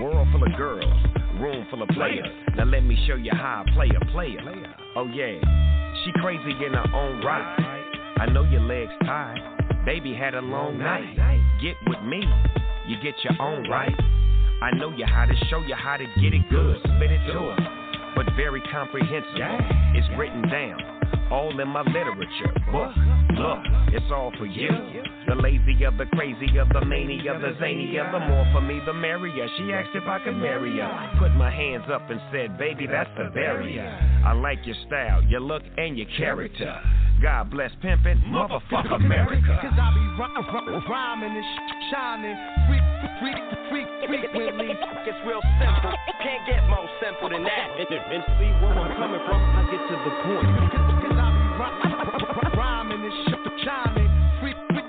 [0.00, 0.92] World full of girls,
[1.38, 2.26] room full of players.
[2.56, 4.40] Now let me show you how I play a player.
[4.96, 5.38] Oh yeah,
[6.04, 7.84] she crazy in her own right.
[8.18, 9.38] I know your legs tied.
[9.84, 11.16] Baby had a long night.
[11.62, 12.22] Get with me,
[12.86, 13.94] you get your own right.
[14.62, 16.78] I know you how to show you how to get it good.
[16.80, 19.58] Spit it to her, but very comprehensible.
[19.94, 20.94] It's written down
[21.30, 22.92] all in my literature book.
[23.34, 23.58] Look,
[23.92, 24.68] it's all for you.
[25.26, 28.80] The lazy of the crazy of the mania, the zany of the more for me,
[28.86, 29.48] the merrier.
[29.56, 31.16] She asked if I could marry her.
[31.18, 33.86] Put my hands up and said, baby, that's the barrier.
[34.24, 36.78] I like your style, your look, and your character.
[37.22, 39.58] God bless pimpin', motherfuck America.
[39.62, 42.36] Cause I be rhy- rhy- rhyming and sh- shining
[42.68, 42.84] freak,
[43.22, 44.68] freak, freak, frequently.
[45.06, 45.94] It's real simple.
[46.20, 47.66] Can't get more simple than that.
[47.78, 49.40] And, and see where I'm coming from.
[49.40, 51.03] I get to the point.
[53.04, 54.84] Rhyming and sh- shining freak, freak,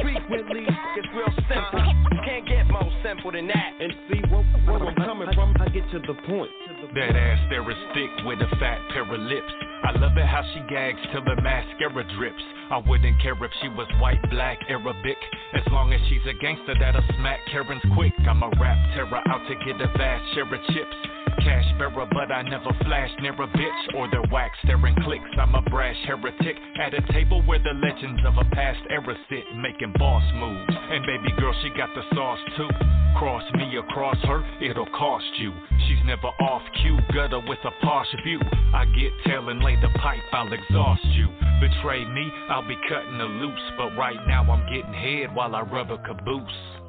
[0.00, 0.66] frequently.
[0.96, 1.80] It's real simple.
[2.24, 3.72] Can't get more simple than that.
[3.80, 5.54] And see where, where I'm coming from.
[5.60, 6.50] I get to the point.
[6.94, 9.52] That ass there is thick with a fat pair of lips.
[9.82, 12.42] I love it how she gags till the mascara drips.
[12.70, 15.16] I wouldn't care if she was white, black, Arabic.
[15.54, 18.12] As long as she's a gangster that'll smack Karen's quick.
[18.28, 20.96] I'm a rap terror out to get a vast share of chips.
[21.40, 25.24] Cash bearer, but I never flash near a bitch or their wax staring clicks.
[25.38, 29.44] I'm a brash heretic at a table where the legends of a past era sit,
[29.56, 30.76] making boss moves.
[30.90, 32.68] And baby girl, she got the sauce too.
[33.16, 35.52] Cross me across her, it'll cost you.
[35.88, 38.40] She's never off cue, gutter with a posh view.
[38.74, 41.28] I get tail and lay the pipe, I'll exhaust you.
[41.60, 43.72] Betray me, I'll be cutting the loose.
[43.76, 46.79] But right now I'm getting head while I rub a caboose.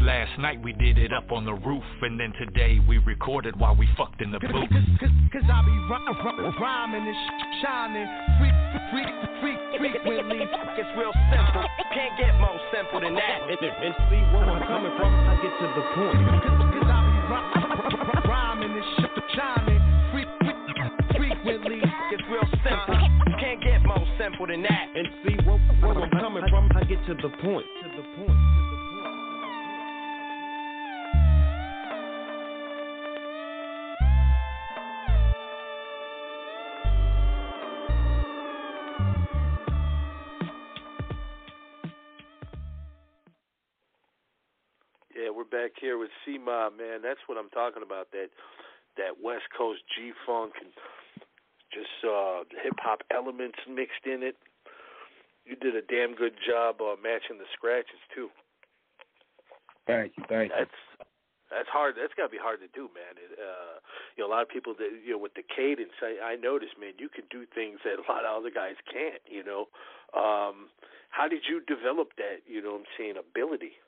[0.00, 3.74] Last night we did it up on the roof, and then today we recorded while
[3.74, 4.70] we fucked in the booth.
[4.70, 8.06] Cause, cause, cause I be rhy- rhy- rhyming and sh- shining
[8.38, 8.54] freak,
[8.94, 9.10] freak,
[9.42, 10.46] freak, frequently.
[10.78, 11.66] It's real simple.
[11.92, 13.38] Can't get more simple than that.
[13.50, 15.10] And, and see where I'm coming from.
[15.12, 16.18] I get to the point.
[16.78, 19.82] Cause I be rhy- rhyming and sh- shining
[20.14, 20.56] freak, freak,
[21.18, 21.82] frequently.
[22.14, 22.96] It's real simple.
[23.42, 24.86] Can't get more simple than that.
[24.94, 26.70] And see where, where I'm coming from.
[26.74, 27.66] I get to the point.
[27.82, 28.47] To the point.
[45.88, 47.00] Here with C Mob, man.
[47.00, 48.12] That's what I'm talking about.
[48.12, 48.28] That
[49.00, 50.68] that West Coast G funk and
[51.72, 54.36] just uh hip hop elements mixed in it.
[55.48, 58.28] You did a damn good job uh, matching the scratches too.
[59.88, 60.60] Thank you, thank you.
[60.60, 60.78] That's
[61.48, 61.96] that's hard.
[61.96, 63.16] That's got to be hard to do, man.
[63.16, 63.80] It, uh,
[64.12, 65.96] you know, a lot of people that you know with the cadence.
[66.04, 69.24] I, I noticed, man, you can do things that a lot of other guys can't.
[69.24, 69.72] You know,
[70.12, 70.68] um,
[71.08, 72.44] how did you develop that?
[72.44, 73.80] You know, what I'm saying ability.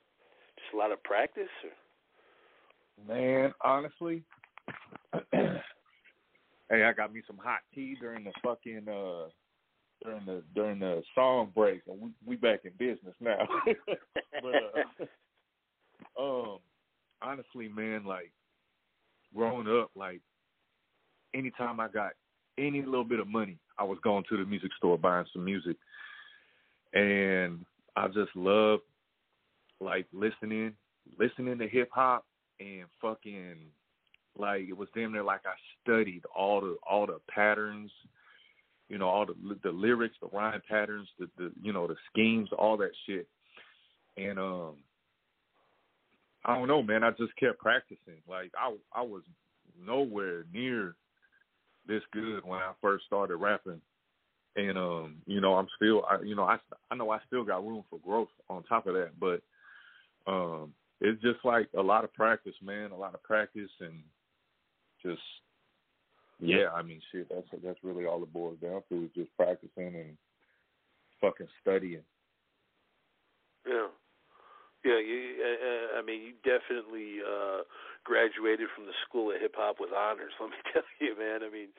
[0.57, 1.53] Just a lot of practice.
[1.61, 1.77] Or?
[3.07, 4.23] Man, honestly,
[5.31, 9.29] hey, I got me some hot tea during the fucking uh
[10.03, 13.47] during the during the song break, and we we back in business now.
[14.41, 15.07] but
[16.19, 16.59] uh, um,
[17.21, 18.31] honestly, man, like
[19.35, 20.21] growing up, like
[21.33, 22.11] anytime I got
[22.57, 25.77] any little bit of money, I was going to the music store buying some music,
[26.93, 28.83] and I just loved
[29.79, 30.73] like listening,
[31.17, 32.25] listening to hip hop
[32.61, 33.55] and fucking
[34.37, 37.91] like it was damn near like I studied all the all the patterns,
[38.87, 42.49] you know, all the the lyrics, the rhyme patterns, the the you know the schemes,
[42.57, 43.27] all that shit,
[44.17, 44.75] and um,
[46.45, 47.03] I don't know, man.
[47.03, 48.21] I just kept practicing.
[48.29, 49.23] Like I I was
[49.83, 50.95] nowhere near
[51.87, 53.81] this good when I first started rapping,
[54.55, 56.57] and um, you know, I'm still, I you know, I
[56.89, 59.41] I know I still got room for growth on top of that, but
[60.31, 60.73] um
[61.07, 62.91] was just like a lot of practice, man.
[62.91, 64.03] A lot of practice and
[65.03, 65.21] just
[66.39, 66.69] yeah.
[66.73, 67.29] I mean, shit.
[67.29, 70.17] That's that's really all it boils down to is just practicing and
[71.21, 72.03] fucking studying.
[73.67, 73.87] Yeah.
[74.83, 77.61] Yeah, you, uh, I mean, you definitely uh
[78.03, 80.33] graduated from the school of hip hop with honors.
[80.41, 81.41] Let me tell you, man.
[81.45, 81.69] I mean,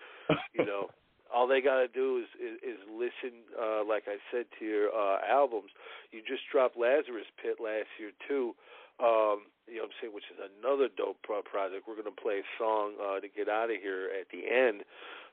[0.55, 0.87] you know,
[1.35, 3.43] all they got to do is, is is listen.
[3.59, 5.71] Uh, like I said to your uh, albums,
[6.13, 8.55] you just dropped Lazarus Pit last year too.
[9.01, 11.89] Um, you know what I'm saying, which is another dope pro- project.
[11.89, 14.85] We're gonna play a song uh, to get out of here at the end.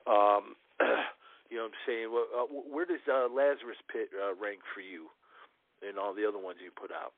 [0.08, 0.56] Um,
[1.50, 2.08] you know what I'm saying?
[2.12, 5.10] Well, uh, where does uh, Lazarus Pit uh, rank for you,
[5.84, 7.14] and all the other ones you put out?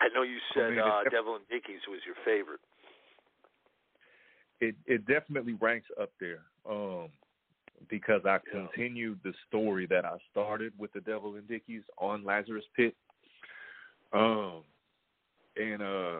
[0.00, 2.60] I know you said I mean, uh, def- Devil and Dickies was your favorite.
[4.60, 6.42] It it definitely ranks up there.
[6.68, 7.08] Um
[7.90, 12.64] because I continued the story that I started with the Devil and Dickies on Lazarus
[12.76, 12.94] Pit.
[14.12, 14.62] Um
[15.56, 16.18] and uh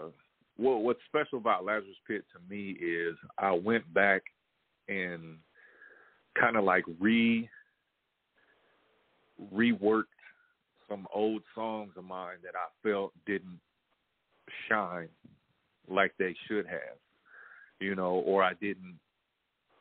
[0.56, 4.22] what what's special about Lazarus Pit to me is I went back
[4.88, 5.38] and
[6.38, 7.48] kind of like re
[9.52, 10.04] reworked
[10.88, 13.58] some old songs of mine that I felt didn't
[14.68, 15.08] shine
[15.88, 16.98] like they should have,
[17.80, 18.98] you know, or I didn't,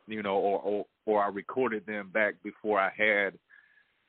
[0.08, 3.38] you know, or or, or I recorded them back before I had,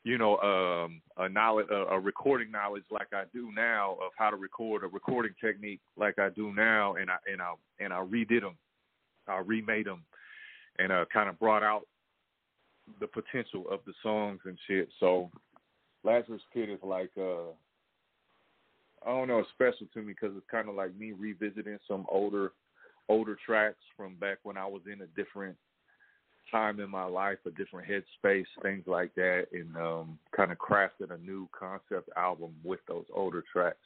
[0.05, 4.31] you know, um, a knowledge, a, a recording knowledge like I do now of how
[4.31, 8.01] to record a recording technique like I do now, and I and I and I
[8.05, 8.57] redid them,
[9.27, 10.05] I remade them,
[10.79, 11.87] and uh, kind of brought out
[13.01, 14.91] the potential of the songs and shit.
[15.01, 15.31] So
[16.05, 17.51] Lazarus Pit is like uh
[19.07, 22.53] I don't know, special to me because it's kind of like me revisiting some older
[23.09, 25.57] older tracks from back when I was in a different
[26.51, 31.11] time in my life, a different headspace, things like that, and um kind of crafted
[31.11, 33.77] a new concept album with those older tracks.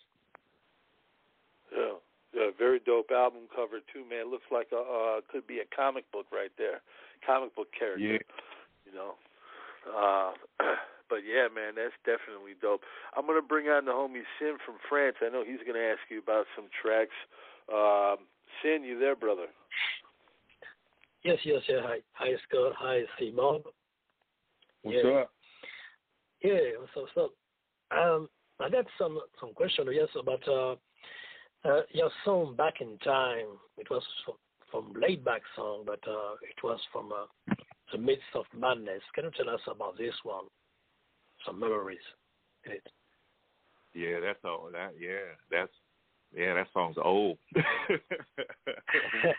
[1.74, 1.94] Yeah,
[2.34, 4.30] yeah, very dope album cover too, man.
[4.30, 6.80] Looks like a uh, could be a comic book right there,
[7.26, 8.04] comic book character.
[8.04, 8.18] Yeah.
[8.86, 9.14] You know,
[9.88, 10.32] uh,
[11.10, 12.82] but yeah, man, that's definitely dope.
[13.16, 15.16] I'm gonna bring on the homie Sin from France.
[15.20, 17.16] I know he's gonna ask you about some tracks.
[17.72, 18.24] Um,
[18.62, 19.46] Sin, you there, brother?
[21.28, 21.80] Yes, yes, yeah.
[21.82, 22.72] Hi, hi, Scott.
[22.78, 23.60] Hi, Simon.
[24.80, 25.10] What's yeah.
[25.10, 25.30] up?
[26.42, 27.32] Yeah, what's up, what's
[27.92, 27.98] up?
[27.98, 30.72] Um, I got some some question, yes, about uh,
[31.68, 34.36] uh, your song "Back in Time." It was from,
[34.70, 37.54] from laid back song, but uh, it was from uh,
[37.92, 39.02] the midst of madness.
[39.14, 40.46] Can you tell us about this one?
[41.44, 41.98] Some memories
[42.64, 42.86] in it.
[43.92, 45.72] Yeah, that's all that yeah, that's
[46.36, 47.38] yeah, that song's old.
[47.52, 47.64] what,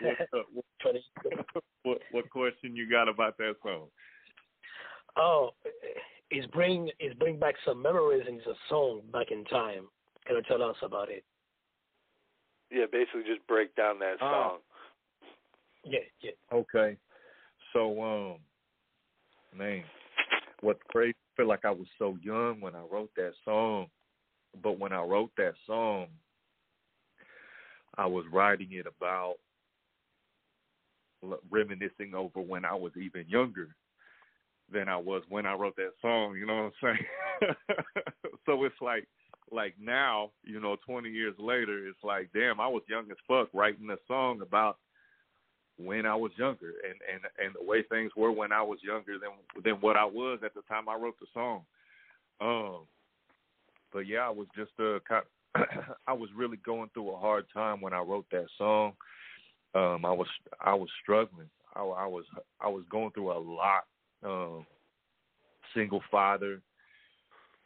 [1.22, 3.86] what, what, what question you got about that song?
[5.16, 5.50] Oh,
[6.30, 9.88] it's bring it's bring back some memories in the song "Back in Time."
[10.26, 11.24] Can you tell us about it?
[12.70, 14.30] Yeah, basically just break down that Oh.
[14.30, 14.58] song.
[15.84, 16.30] Yeah, yeah.
[16.52, 16.96] Okay.
[17.72, 18.38] So um
[19.56, 19.82] man,
[20.60, 23.86] what's crazy I feel like I was so young when I wrote that song.
[24.62, 26.08] But when I wrote that song,
[27.96, 29.36] I was writing it about
[31.50, 33.68] reminiscing over when I was even younger
[34.72, 36.96] than I was when I wrote that song, you know what I'm
[37.42, 37.54] saying?
[38.46, 39.06] so it's like
[39.52, 43.48] like now, you know, 20 years later, it's like, damn, I was young as fuck
[43.52, 44.78] writing a song about
[45.76, 49.18] when I was younger and and and the way things were when I was younger
[49.18, 49.30] than
[49.64, 51.62] than what I was at the time I wrote the song.
[52.40, 52.86] Um
[53.92, 54.98] but yeah, I was just uh
[56.06, 58.92] I was really going through a hard time when I wrote that song.
[59.74, 60.28] Um I was
[60.60, 61.50] I was struggling.
[61.74, 62.24] I, I was
[62.60, 63.84] I was going through a lot.
[64.24, 64.66] Um
[65.74, 66.60] single father,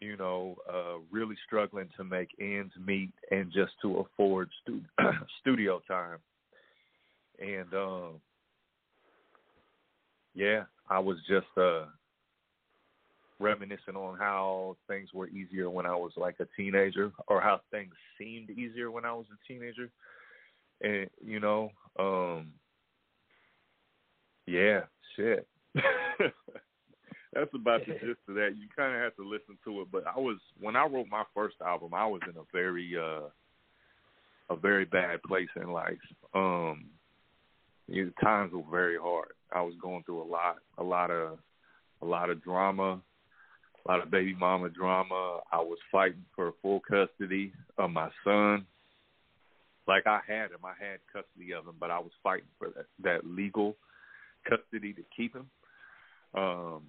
[0.01, 4.83] you know, uh really struggling to make ends meet and just to afford stu-
[5.41, 6.19] studio time
[7.39, 8.21] and um
[10.35, 11.85] yeah i was just uh
[13.41, 17.93] reminiscing on how things were easier when i was like a teenager or how things
[18.19, 19.91] seemed easier when i was a teenager.
[20.83, 22.53] And you know um
[24.47, 24.81] yeah
[25.17, 25.47] shit.
[27.33, 28.55] That's about the gist of that.
[28.57, 31.25] You kind of have to listen to it but i was when i wrote my
[31.35, 33.29] first album i was in a very uh
[34.51, 35.99] a very bad place in life.
[36.35, 36.91] Um
[37.87, 39.33] you know, times were very hard.
[39.53, 41.39] I was going through a lot, a lot of,
[42.03, 43.01] a lot of drama,
[43.87, 45.41] a lot of baby mama drama.
[45.53, 48.67] I was fighting for full custody of my son.
[49.87, 52.87] Like I had him, I had custody of him, but I was fighting for that
[53.03, 53.77] that legal
[54.49, 55.47] custody to keep him.
[56.35, 56.83] Um,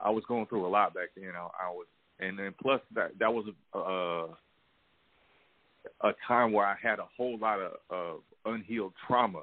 [0.00, 1.32] I was going through a lot back then.
[1.36, 1.86] I, I was,
[2.20, 4.26] and then plus that that was a, a
[6.08, 9.42] a time where I had a whole lot of, of unhealed trauma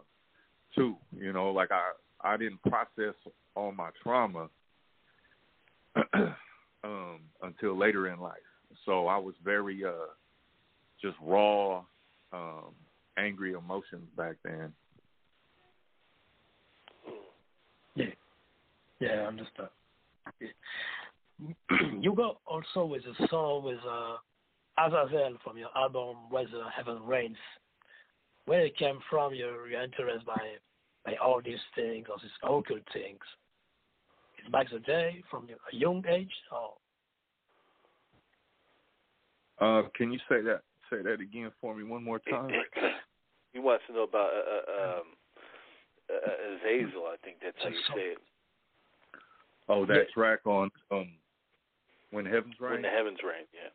[0.73, 0.95] too.
[1.11, 1.91] You know, like I
[2.21, 3.15] I didn't process
[3.55, 4.47] all my trauma
[6.83, 8.37] um, until later in life.
[8.85, 9.91] So I was very uh,
[11.01, 11.83] just raw,
[12.33, 12.73] um,
[13.17, 14.73] angry emotions back then.
[17.95, 18.05] Yeah,
[18.99, 19.69] yeah, I understand.
[22.01, 24.17] you go also with a song with uh,
[24.77, 27.37] Azazel from your album Whether Heaven Rains.
[28.45, 30.37] Where it came from, your, your interest by
[31.05, 33.19] by all these things, all these occult things.
[34.41, 36.73] It's back the day from your young age, or
[39.61, 40.61] uh, can you say that?
[40.89, 42.49] Say that again for me one more time.
[43.53, 45.03] he wants to know about uh, uh, um,
[46.09, 47.05] uh, Azazel.
[47.05, 48.17] I think that's how you say it.
[49.69, 50.13] Oh, that yeah.
[50.13, 51.11] track on um,
[52.09, 52.73] When Heavens Rain.
[52.73, 53.69] When the Heavens Rain, yeah.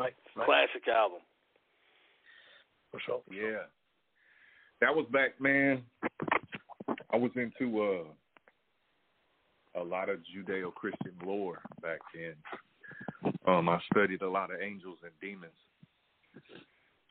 [0.00, 0.14] Right.
[0.36, 0.46] right.
[0.46, 1.20] Classic album.
[2.92, 3.22] For sure.
[3.26, 3.40] For yeah.
[3.40, 3.66] Sure.
[4.82, 5.82] That was back, man.
[7.10, 8.04] I was into uh,
[9.76, 12.34] a lot of Judeo-Christian lore back then.
[13.46, 15.52] Um, I studied a lot of angels and demons.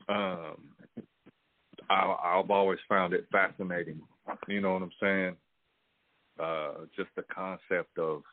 [0.09, 0.57] Um,
[1.89, 4.01] I, I've always found it fascinating.
[4.47, 5.35] You know what I'm saying?
[6.39, 8.23] Uh, just the concept of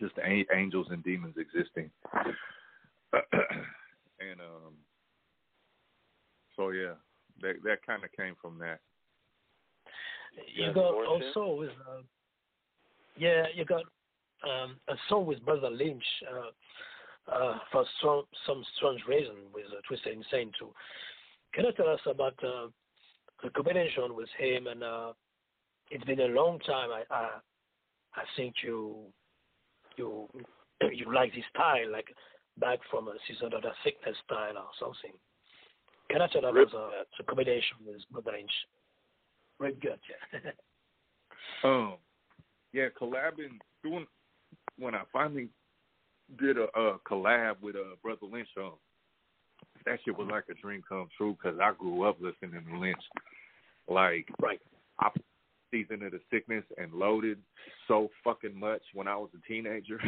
[0.00, 0.14] just
[0.52, 1.90] angels and demons existing.
[3.12, 4.74] and um,
[6.56, 6.94] so yeah,
[7.40, 8.80] that that kind of came from that.
[10.54, 12.00] You got also with uh,
[13.16, 13.82] yeah, you got
[14.44, 19.80] um, a song with Brother Lynch uh, uh, for some some strange reason with uh,
[19.86, 20.72] Twisted Insane too.
[21.54, 22.68] Can you tell us about uh,
[23.42, 24.66] the combination with him?
[24.66, 25.12] And uh,
[25.90, 26.90] it's been a long time.
[26.90, 27.28] I I,
[28.14, 29.06] I think you
[29.96, 30.28] you
[30.92, 32.08] you like this style, like
[32.58, 35.16] back from a season of the sickness style or something.
[36.10, 38.50] Can I tell us about the, the combination with Brother Lynch?
[39.58, 39.98] Very good,
[40.34, 40.50] yeah.
[41.64, 41.94] um,
[42.72, 44.06] yeah, collabing doing
[44.78, 45.48] when I finally
[46.38, 48.72] did a, a collab with uh, Brother Lynch, um,
[49.84, 53.02] that shit was like a dream come true because I grew up listening to Lynch.
[53.88, 54.60] Like, right.
[55.00, 55.08] I
[55.72, 57.38] season of the sickness and loaded
[57.88, 59.98] so fucking much when I was a teenager.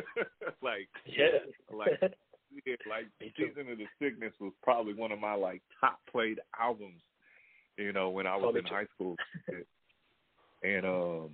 [0.62, 1.38] like, yeah,
[1.72, 2.00] like,
[2.66, 3.06] yeah, like
[3.36, 7.00] season of the sickness was probably one of my like top played albums.
[7.78, 9.16] You know, when I was in high school.
[10.62, 11.30] and um,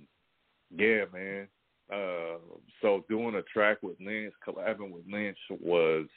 [0.75, 1.47] yeah, man.
[1.91, 2.37] Uh,
[2.81, 6.07] so doing a track with Lynch, collabing with Lynch was,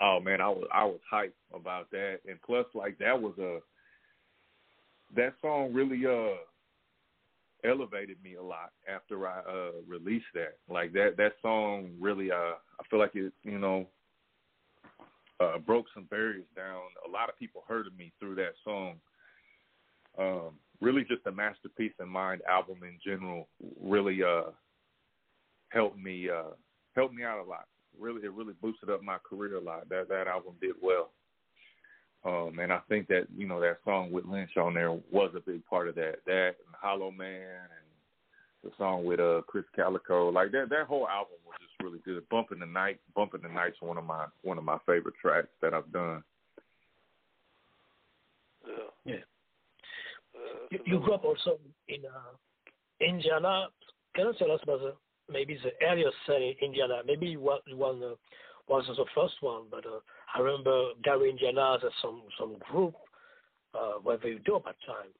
[0.00, 3.60] oh man, I was I was hyped about that, and plus like that was a
[5.16, 6.36] that song really uh
[7.64, 10.58] elevated me a lot after I uh released that.
[10.68, 13.86] Like that that song really uh I feel like it you know
[15.40, 16.82] uh broke some barriers down.
[17.06, 18.96] A lot of people heard of me through that song.
[20.18, 20.50] Um
[20.80, 23.48] really just a masterpiece in mind album in general
[23.82, 24.50] really uh
[25.70, 26.50] helped me uh
[26.94, 27.66] helped me out a lot.
[27.98, 29.88] Really it really boosted up my career a lot.
[29.88, 31.10] That that album did well.
[32.24, 35.40] Um and I think that, you know, that song with Lynch on there was a
[35.40, 36.16] big part of that.
[36.26, 37.88] That and Hollow Man and
[38.64, 40.30] the song with uh Chris Calico.
[40.30, 42.28] Like that that whole album was just really good.
[42.28, 45.74] Bumping the Night Bumping the Night's one of my one of my favorite tracks that
[45.74, 46.22] I've done.
[49.04, 49.16] Yeah.
[50.70, 51.58] You, you grew up also
[51.88, 53.68] in uh, Indiana.
[54.14, 54.94] Can you tell us about the
[55.30, 57.00] maybe the earliest set in Indiana?
[57.06, 58.14] Maybe one one uh,
[58.68, 60.00] was the first one, but uh,
[60.34, 62.94] I remember Gary Indiana as some some group
[63.74, 65.10] uh, where they do at that time.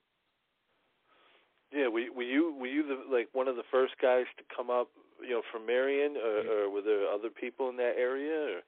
[1.73, 4.71] Yeah, were, were you were you the like one of the first guys to come
[4.71, 4.89] up,
[5.23, 6.51] you know, from Marion, or, yeah.
[6.51, 8.57] or were there other people in that area?
[8.57, 8.61] Or?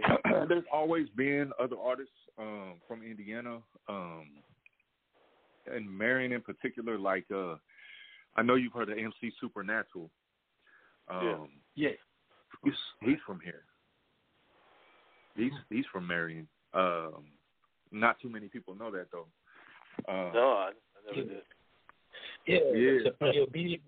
[0.00, 0.44] Yeah.
[0.48, 3.58] There's always been other artists um, from Indiana,
[3.88, 4.26] um,
[5.74, 6.98] and Marion in particular.
[6.98, 7.56] Like, uh,
[8.36, 10.10] I know you've heard of MC Supernatural.
[11.08, 11.90] Um, yeah.
[12.64, 13.62] He's he's from here.
[15.36, 16.48] He's he's from Marion.
[16.74, 17.24] Um,
[17.92, 19.26] not too many people know that though.
[20.08, 21.42] Uh, no, I, I never did.
[22.46, 23.10] Yeah, yeah.
[23.10, 23.82] It's a,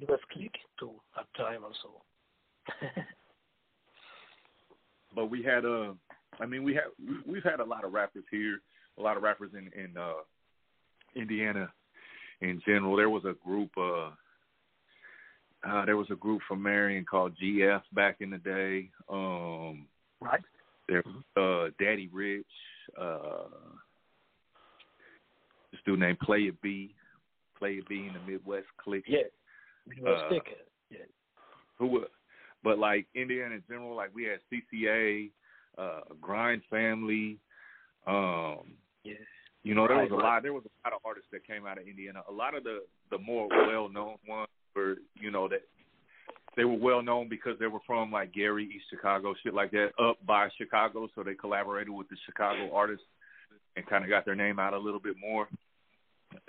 [0.00, 2.02] it was click too at time also.
[5.14, 5.92] but we had uh
[6.40, 6.84] I mean we had
[7.26, 8.60] we've had a lot of rappers here,
[8.98, 10.22] a lot of rappers in in uh
[11.14, 11.72] Indiana
[12.40, 12.96] in general.
[12.96, 14.10] There was a group uh
[15.64, 18.90] uh there was a group from Marion called GF back in the day.
[19.08, 19.86] Um
[20.20, 20.40] right.
[20.88, 21.02] There
[21.36, 22.46] uh Daddy Rich,
[23.00, 23.44] uh
[25.70, 26.94] this dude named Player B,
[27.58, 29.04] Player B in the Midwest Click.
[29.06, 29.20] Yeah.
[29.86, 30.34] Midwest Uh.
[30.90, 30.98] Yeah.
[31.78, 32.08] who was
[32.64, 35.30] but like Indiana in general, like we had CCA,
[35.76, 37.38] uh, uh, Grind Family.
[38.06, 39.14] Um, yeah.
[39.64, 40.42] You know, there was a lot.
[40.42, 42.22] There was a lot of artists that came out of Indiana.
[42.28, 45.62] A lot of the the more well known ones were, you know, that
[46.56, 49.90] they were well known because they were from like Gary, East Chicago, shit like that,
[50.02, 51.08] up by Chicago.
[51.14, 53.06] So they collaborated with the Chicago artists
[53.76, 55.48] and kind of got their name out a little bit more.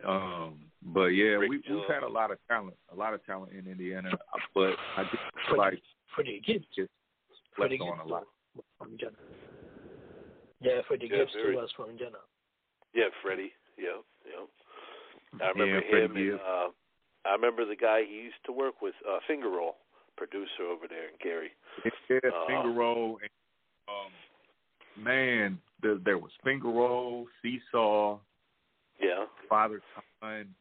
[0.08, 3.68] Um, but yeah, we we've had a lot of talent, a lot of talent in
[3.70, 4.10] Indiana.
[4.56, 5.80] But I just feel like
[6.16, 6.66] Freddie Gibbs.
[6.76, 6.90] just
[7.56, 8.24] Freddie slept on a lot.
[8.80, 9.16] from Indiana.
[10.62, 12.18] Yeah, Freddie Yeah, Gibbs very- too was from Indiana.
[12.94, 13.54] Yeah, Freddie.
[13.78, 14.46] Yeah, yeah.
[15.46, 16.16] I remember Yeah, him.
[16.16, 16.70] And, uh,
[17.26, 19.78] I remember the guy he used to work with, uh, Finger Roll,
[20.16, 21.52] producer over there in Gary.
[22.10, 23.20] Yeah, Uh, finger roll.
[23.22, 23.30] And,
[23.88, 24.12] um,
[25.04, 28.20] man, there, there was finger roll, seesaw,
[29.00, 29.26] Yeah.
[29.50, 29.82] father
[30.22, 30.54] time.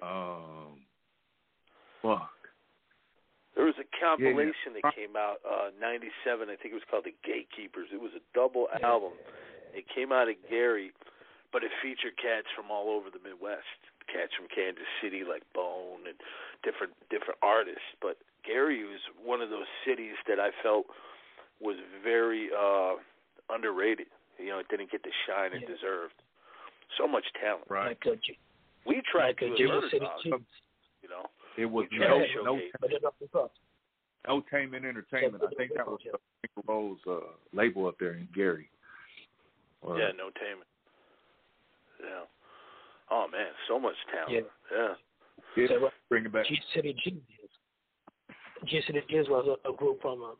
[0.00, 0.86] Um,
[2.02, 2.34] fuck.
[3.54, 6.48] There was a compilation that came out uh '97.
[6.48, 7.88] I think it was called The Gatekeepers.
[7.92, 9.18] It was a double album.
[9.74, 10.92] It came out of Gary,
[11.52, 13.66] but it featured cats from all over the Midwest.
[14.08, 16.16] Cats from Kansas City, like Bone, and
[16.64, 17.84] different different artists.
[18.00, 20.86] But Gary was one of those cities that I felt
[21.60, 22.96] was very uh
[23.52, 24.06] underrated.
[24.38, 26.14] You know, it didn't get the shine it deserved.
[26.96, 27.64] So much talent.
[27.68, 27.88] Right.
[27.88, 28.38] Like uh, G-
[28.86, 30.48] We tried like to uh, do City Dogs, Jeans.
[31.02, 31.26] you know.
[31.58, 32.24] It was We no no
[32.56, 32.72] showcase.
[32.80, 33.52] But they're not the top.
[34.26, 35.42] no Tainment Entertainment.
[35.44, 36.16] I think that was the
[36.56, 38.70] Finger uh, label up there in Gary.
[39.82, 40.67] Or- Yeah, no taming.
[42.00, 42.24] Yeah.
[43.10, 44.46] Oh man, so much talent.
[44.72, 44.94] Yeah.
[45.56, 46.46] Yeah, So bring it back.
[46.46, 47.22] G City Jeans.
[48.66, 50.34] G City Jeans was a, a group from uh,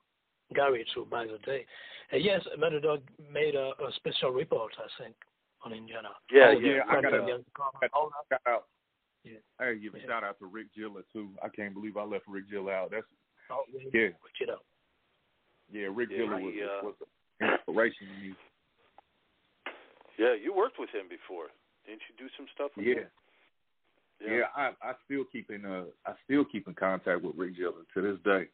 [0.54, 1.64] Gary too by the day.
[2.12, 3.02] And yes, Murder Dog
[3.32, 5.14] made a, a special report, I think,
[5.64, 6.08] on Indiana.
[6.32, 6.80] Yeah, oh, yeah.
[6.88, 7.38] I got the a
[8.28, 8.64] shout out.
[9.24, 9.38] Yeah.
[9.58, 11.30] I gotta give a shout out to Rick Gilla too.
[11.42, 12.90] I can't believe I left Rick Gilla out.
[12.90, 13.06] That's
[13.50, 13.88] Oh, yeah.
[13.94, 14.08] yeah,
[14.40, 14.58] You know.
[15.72, 15.88] yeah.
[15.90, 16.94] Rick Yeah, Gilla was, uh, was
[17.40, 18.34] an inspiration to me.
[20.18, 21.54] Yeah, you worked with him before.
[21.86, 23.06] Didn't you do some stuff with Yeah.
[23.06, 23.10] him?
[24.20, 24.48] Yeah, yeah.
[24.56, 28.02] I I still keep in uh I still keep in contact with Rick Gilla to
[28.02, 28.50] this day.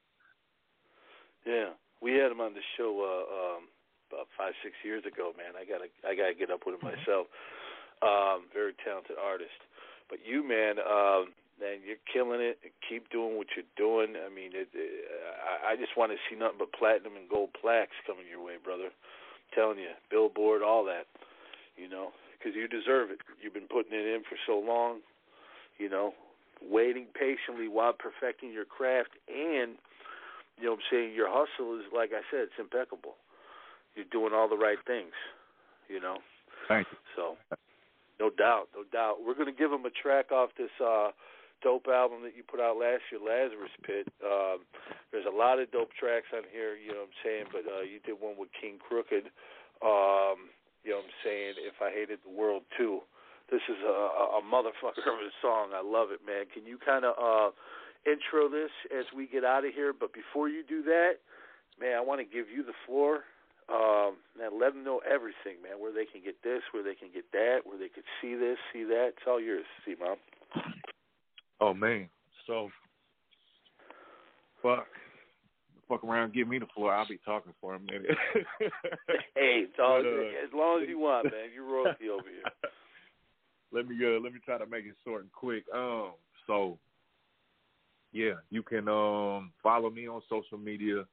[1.46, 1.72] Yeah.
[2.00, 3.68] We had him on the show uh um
[4.12, 5.56] about five, six years ago, man.
[5.56, 7.26] I gotta I gotta get up with him myself.
[8.04, 9.56] Um, very talented artist.
[10.10, 12.60] But you man, um man, you're killing it.
[12.86, 14.20] Keep doing what you're doing.
[14.20, 14.90] I mean, it, it,
[15.40, 18.60] I, I just want to see nothing but platinum and gold plaques coming your way,
[18.62, 18.92] brother.
[18.92, 21.06] I'm telling you, Billboard, all that.
[21.76, 23.18] You know, because you deserve it.
[23.42, 25.00] You've been putting it in for so long.
[25.78, 26.14] You know,
[26.62, 29.74] waiting patiently while perfecting your craft, and
[30.58, 33.16] you know, what I'm saying your hustle is like I said, it's impeccable.
[33.96, 35.14] You're doing all the right things.
[35.88, 36.18] You know.
[36.68, 36.98] Thank you.
[37.16, 37.36] So,
[38.20, 39.18] no doubt, no doubt.
[39.24, 41.10] We're going to give them a track off this uh,
[41.62, 44.08] dope album that you put out last year, Lazarus Pit.
[44.24, 44.64] Um,
[45.12, 47.82] there's a lot of dope tracks on here, you know what I'm saying, but uh,
[47.82, 49.28] you did one with King Crooked.
[49.82, 50.52] Um,
[50.84, 53.00] you know what I'm saying, If I Hated the World Too.
[53.50, 55.76] This is a, a, motherfucker of a song.
[55.76, 56.46] I love it, man.
[56.52, 57.50] Can you kind of uh,
[58.08, 59.92] intro this as we get out of here?
[59.92, 61.20] But before you do that,
[61.78, 63.24] man, I want to give you the floor
[63.68, 65.80] um, man, let them know everything, man.
[65.80, 68.58] Where they can get this, where they can get that, where they could see this,
[68.72, 69.16] see that.
[69.16, 70.18] It's all yours, C-Mob.
[71.60, 72.08] Oh man.
[72.46, 72.68] So
[74.60, 74.86] fuck
[75.88, 76.94] fuck around, give me the floor.
[76.94, 78.06] I'll be talking for a minute.
[79.34, 81.50] hey, it's all But, uh, as long as you want, man.
[81.54, 82.52] You're royalty over here.
[83.74, 85.64] let me uh let me try to make it short and quick.
[85.74, 86.12] Um
[86.46, 86.78] so
[88.12, 91.04] yeah, you can um follow me on social media.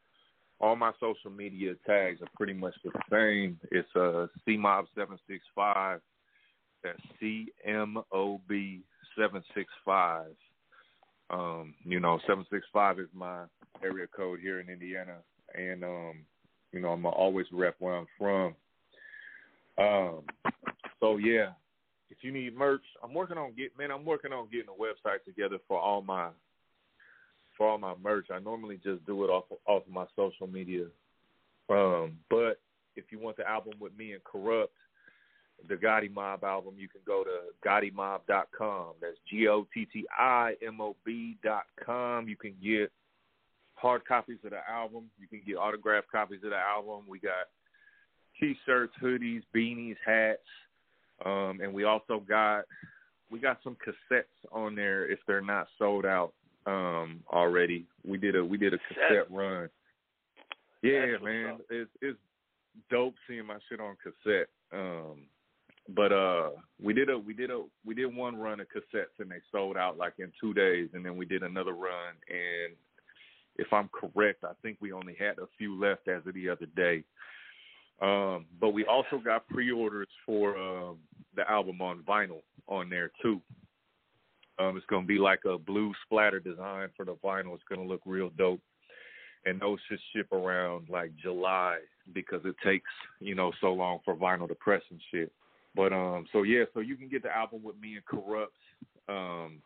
[0.59, 3.59] All my social media tags are pretty much the same.
[3.71, 6.01] It's uh CMob seven six five.
[6.83, 8.81] That's C M O B
[9.17, 10.35] seven six five.
[11.31, 13.43] Um, you know, seven six five is my
[13.83, 15.15] area code here in Indiana
[15.57, 16.15] and um,
[16.71, 18.55] you know, I'm always rep where I'm from.
[19.77, 20.23] Um
[20.99, 21.51] so yeah,
[22.09, 25.23] if you need merch, I'm working on get man, I'm working on getting a website
[25.25, 26.29] together for all my
[27.57, 28.27] for all my merch.
[28.31, 30.85] I normally just do it off off of my social media.
[31.69, 32.59] Um, but
[32.95, 34.67] if you want the album with me and Kurupt,
[35.67, 38.93] the Gotti Mob album, you can go to GottiMob.com.
[39.01, 42.27] That's G O T T I M O B dot com.
[42.27, 42.91] You can get
[43.75, 45.05] hard copies of the album.
[45.19, 47.03] You can get autographed copies of the album.
[47.07, 47.49] We got
[48.39, 50.39] t-shirts, hoodies, beanies, hats,
[51.25, 52.65] um, and we also got
[53.31, 56.33] we got some cassettes on there if they're not sold out
[56.65, 57.85] um, already.
[58.05, 59.69] We did a we did a cassette run.
[60.81, 62.19] Yeah, man, it's it's
[62.89, 64.47] dope seeing my shit on cassette.
[64.73, 65.23] Um,
[65.89, 66.49] but uh,
[66.81, 69.77] we did a we did a we did one run of cassettes and they sold
[69.77, 72.75] out like in two days, and then we did another run and
[73.55, 76.65] if I'm correct, I think we only had a few left as of the other
[76.75, 77.03] day.
[78.01, 80.97] Um, but we also got pre-orders for um,
[81.35, 83.41] the album on vinyl on there too.
[84.59, 87.53] Um, it's gonna be like a blue splatter design for the vinyl.
[87.53, 88.61] It's gonna look real dope,
[89.45, 91.77] and those should ship around like July
[92.13, 95.31] because it takes you know so long for vinyl to press and shit.
[95.75, 98.47] But um, so yeah, so you can get the album with me and Kurupt
[99.09, 99.61] um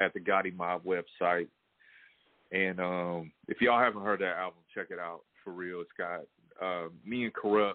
[0.00, 1.48] at the Gotti Mob website.
[2.52, 5.80] And um, if y'all haven't heard that album, check it out for real.
[5.80, 6.20] It's got
[6.62, 7.74] uh, me and Kurupt,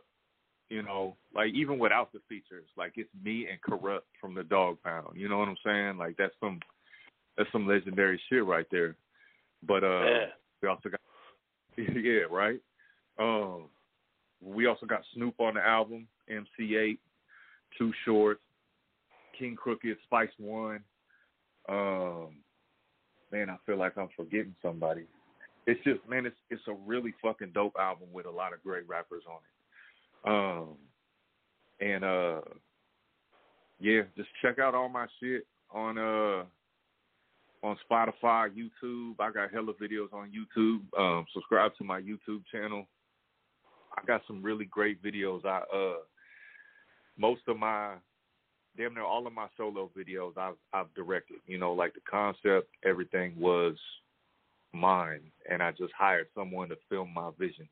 [0.69, 4.77] you know, like even without the features, like it's me and Kurupt from the Dog
[4.83, 5.19] Pound.
[5.19, 5.97] You know what I'm saying?
[5.97, 6.59] Like that's some
[7.37, 8.95] that's some legendary shit right there.
[9.63, 10.25] But uh, yeah.
[10.61, 11.01] we also got
[11.77, 12.59] yeah, right.
[13.19, 13.65] Um,
[14.41, 16.97] we also got Snoop on the album, MC Eiht,
[17.77, 18.39] Too Short,
[19.37, 20.83] King Crooked, Spice One.
[21.69, 22.29] Um,
[23.31, 25.05] man, I feel like I'm forgetting somebody.
[25.67, 28.87] It's just, man, it's it's a really fucking dope album with a lot of great
[28.87, 29.51] rappers on it.
[30.23, 30.77] Um,
[31.79, 32.41] and uh,
[33.79, 36.43] yeah, just check out all my shit on uh
[37.63, 39.15] on Spotify, YouTube.
[39.19, 40.81] I got hella videos on YouTube.
[40.99, 42.87] Um, subscribe to my YouTube channel.
[43.95, 45.45] I got some really great videos.
[45.45, 46.01] I uh
[47.17, 47.95] most of my
[48.77, 51.37] damn near all of my solo videos I've I've directed.
[51.47, 53.75] You know, like the concept, everything was
[54.73, 57.67] mine, and I just hired someone to film my vision.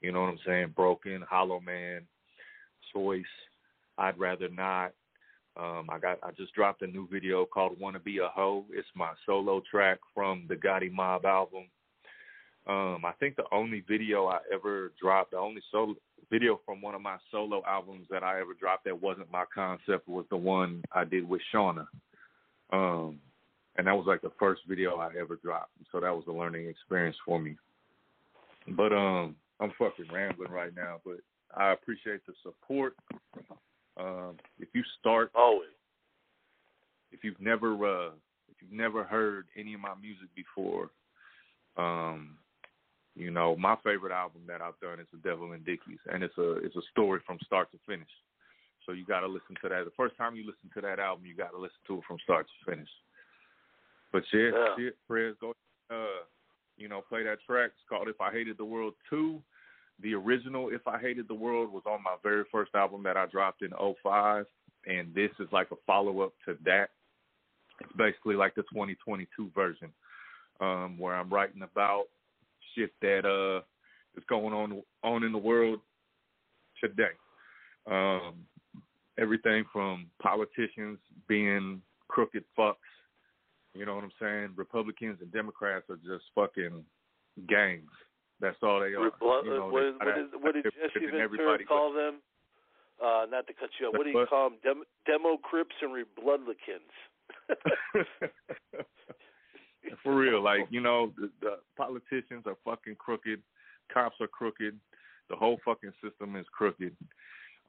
[0.00, 0.74] You know what I'm saying?
[0.76, 2.02] Broken, Hollow Man,
[2.92, 3.24] Choice.
[3.98, 4.92] I'd rather not.
[5.58, 8.88] Um, I got I just dropped a new video called "Wanna Be a Hoe." It's
[8.94, 11.64] my solo track from the Gotti Mob album.
[12.66, 15.94] Um, I think the only video I ever dropped, the only solo
[16.30, 20.08] video from one of my solo albums that I ever dropped that wasn't my concept
[20.08, 21.86] was the one I did with Shauna.
[22.72, 23.20] Um,
[23.76, 25.70] and that was like the first video I ever dropped.
[25.92, 27.56] So that was a learning experience for me.
[28.68, 31.18] But um, I'm fucking rambling right now, but
[31.56, 32.96] I appreciate the support.
[33.96, 35.68] Um, if you start always,
[37.12, 38.10] if you've never uh,
[38.50, 40.90] if you've never heard any of my music before,
[41.76, 42.36] um,
[43.16, 46.36] you know, my favorite album that I've done is The Devil and Dickies, and it's
[46.36, 48.10] a it's a story from start to finish.
[48.84, 49.84] So you got to listen to that.
[49.84, 52.18] The first time you listen to that album, you got to listen to it from
[52.22, 52.88] start to finish.
[54.12, 54.76] But yeah, Yeah.
[54.76, 55.54] shit, Prez, go,
[55.90, 56.22] uh,
[56.76, 57.72] you know, play that track.
[57.74, 59.42] It's called "If I Hated the World 2.
[60.00, 63.24] The original "If I Hated the World" was on my very first album that I
[63.26, 64.46] dropped in '05,
[64.86, 66.90] and this is like a follow up to that.
[67.80, 69.90] It's basically like the 2022 version,
[70.60, 72.08] um, where I'm writing about
[72.76, 73.62] shit that uh
[74.16, 75.80] is going on on in the world
[76.80, 77.14] today.
[77.90, 78.46] Um,
[79.18, 80.98] everything from politicians
[81.28, 82.74] being crooked fucks,
[83.74, 84.50] you know what I'm saying?
[84.56, 86.84] Republicans and Democrats are just fucking
[87.48, 87.90] gangs.
[88.40, 89.10] That's all they are.
[89.10, 92.20] Reblo- you know, what, is, what, is, what did Jesse Ventura but- call them?
[92.98, 93.94] Uh, not to cut you off.
[93.94, 94.58] What do you call them?
[94.64, 96.88] Dem- Demo Crips and Rebloodlikins.
[100.02, 103.40] For real, like you know, the, the politicians are fucking crooked,
[103.92, 104.78] cops are crooked,
[105.28, 106.96] the whole fucking system is crooked.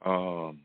[0.04, 0.60] Um,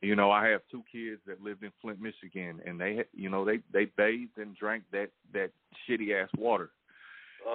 [0.00, 3.44] you know, I have two kids that lived in Flint, Michigan, and they, you know,
[3.44, 5.50] they they bathed and drank that that
[5.88, 6.70] shitty ass water.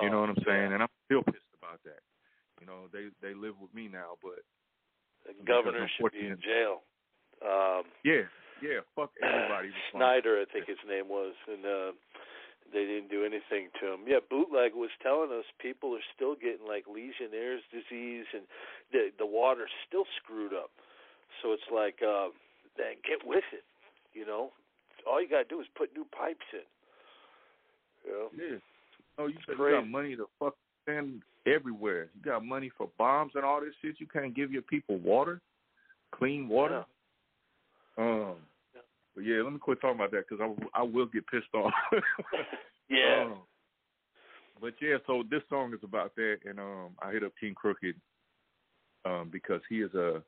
[0.01, 0.73] you know what I'm saying?
[0.73, 1.99] And I'm still pissed about that.
[2.61, 4.39] You know, they they live with me now, but
[5.27, 6.83] The governor should be in jail.
[7.43, 8.23] Um, yeah,
[8.61, 9.69] yeah, fuck everybody.
[9.91, 11.91] Snyder, I think his name was, and uh,
[12.73, 14.01] they didn't do anything to him.
[14.07, 18.43] Yeah, bootleg was telling us people are still getting like Legionnaire's disease, and
[18.91, 20.71] the the water's still screwed up.
[21.41, 22.29] So it's like, uh,
[22.77, 23.63] man, get with it.
[24.13, 24.51] You know,
[25.05, 26.67] all you gotta do is put new pipes in.
[28.05, 28.27] You know?
[28.35, 28.57] Yeah.
[29.19, 32.09] Oh, you you got money to fuck spend everywhere.
[32.15, 33.95] You got money for bombs and all this shit.
[33.99, 35.41] You can't give your people water,
[36.11, 36.85] clean water.
[37.97, 38.35] Um,
[39.17, 41.73] but yeah, let me quit talking about that because I I will get pissed off.
[42.89, 43.25] Yeah.
[43.33, 43.39] Um,
[44.61, 47.95] but yeah, so this song is about that, and um, I hit up King Crooked
[49.05, 50.23] um, because he is a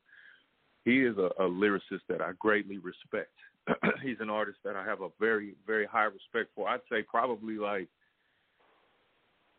[0.83, 3.31] he is a, a lyricist that I greatly respect.
[4.03, 6.67] He's an artist that I have a very very high respect for.
[6.67, 7.87] I'd say probably like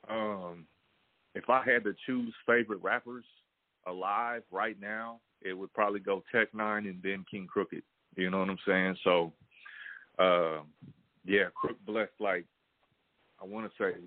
[0.09, 0.67] um,
[1.35, 3.25] if I had to choose favorite rappers
[3.87, 7.83] alive right now, it would probably go Tech N9ne and then King Crooked.
[8.17, 8.97] You know what I'm saying?
[9.05, 9.33] So,
[10.19, 10.63] uh,
[11.25, 12.45] yeah, Crook blessed like
[13.41, 13.99] I want to say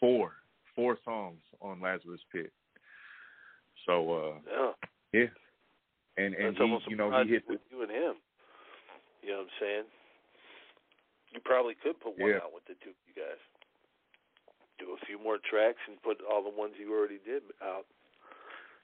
[0.00, 0.32] four
[0.74, 2.52] four songs on Lazarus Pit.
[3.86, 4.72] So uh, Yeah.
[5.12, 5.30] yeah,
[6.16, 8.14] and and That's he, you know, he hit the you and him.
[9.22, 9.84] You know what I'm saying?
[11.32, 12.42] You probably could put one Yeah.
[12.42, 13.38] out with the two of you guys.
[14.78, 17.86] Do a few more tracks and put all the ones you already did out.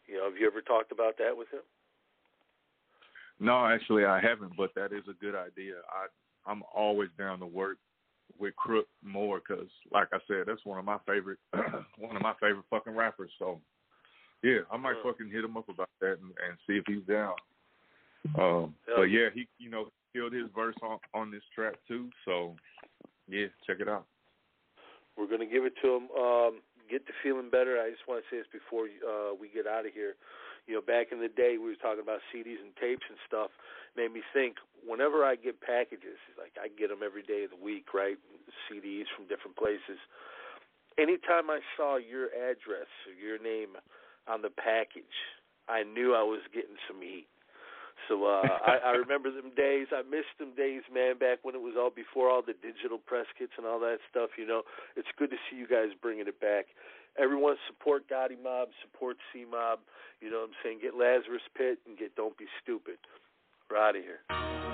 [0.06, 1.62] You know, have you ever talked about that with him?
[3.40, 5.74] No, actually, I haven't, but that is a good idea.
[5.90, 6.06] I
[6.50, 7.76] I'm always down to work
[8.38, 11.38] with Crook more because, like I said, that's one of my favorite
[11.98, 13.30] one of my favorite fucking rappers.
[13.38, 13.60] So,
[14.42, 17.34] yeah, I might fucking hit him up about that and, and see if he's down.
[18.38, 22.08] Um, but yeah, he you know killed his verse on on this track too.
[22.24, 22.56] So,
[23.28, 24.06] yeah, check it out.
[25.16, 26.08] We're gonna give it to him.
[26.18, 26.60] Um,
[26.90, 27.78] get to feeling better.
[27.80, 30.16] I just want to say this before uh, we get out of here.
[30.68, 33.48] You know, back in the day, we were talking about CDs and tapes and stuff.
[33.96, 34.60] Made me think.
[34.86, 38.20] Whenever I get packages, like I get them every day of the week, right?
[38.68, 39.96] CDs from different places.
[41.00, 43.80] Anytime I saw your address or your name
[44.28, 45.16] on the package,
[45.68, 47.26] I knew I was getting some heat.
[48.06, 49.88] So uh I, I remember them days.
[49.90, 53.26] I miss them days, man, back when it was all before all the digital press
[53.38, 54.62] kits and all that stuff, you know.
[54.96, 56.66] It's good to see you guys bringing it back.
[57.18, 59.80] Everyone support Gotti Mob, support C Mob,
[60.20, 60.78] you know what I'm saying?
[60.82, 62.98] Get Lazarus Pit and get Don't Be Stupid.
[63.70, 64.67] We're out of here.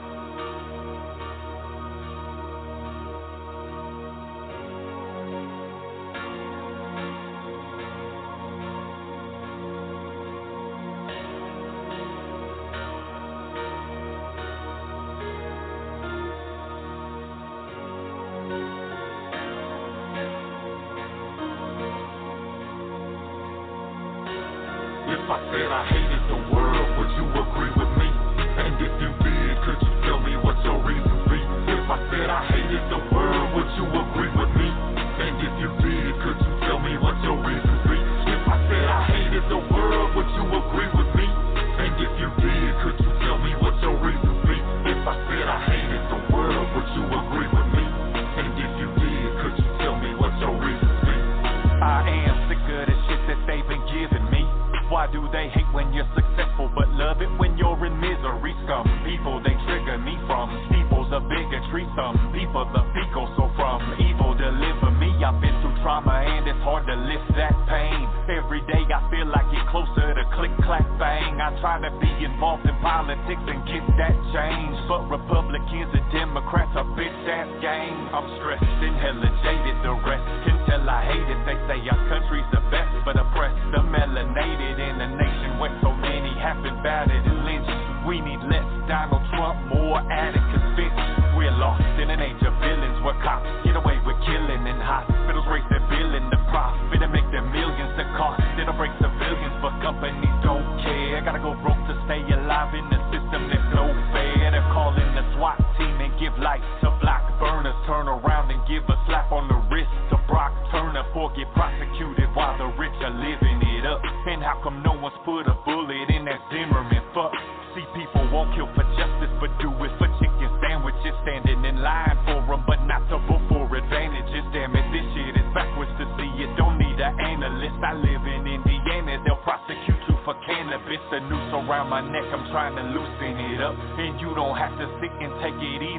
[98.84, 100.33] Break civilians, but companies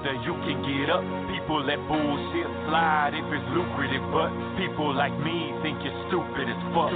[0.06, 0.22] either.
[0.22, 1.02] You can get up.
[1.30, 6.62] People let bullshit slide if it's lucrative, but people like me think you're stupid as
[6.74, 6.94] fuck.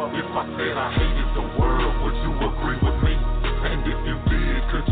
[0.00, 3.14] If I said I hated the world, would you agree with me?
[3.14, 4.89] And if you did, could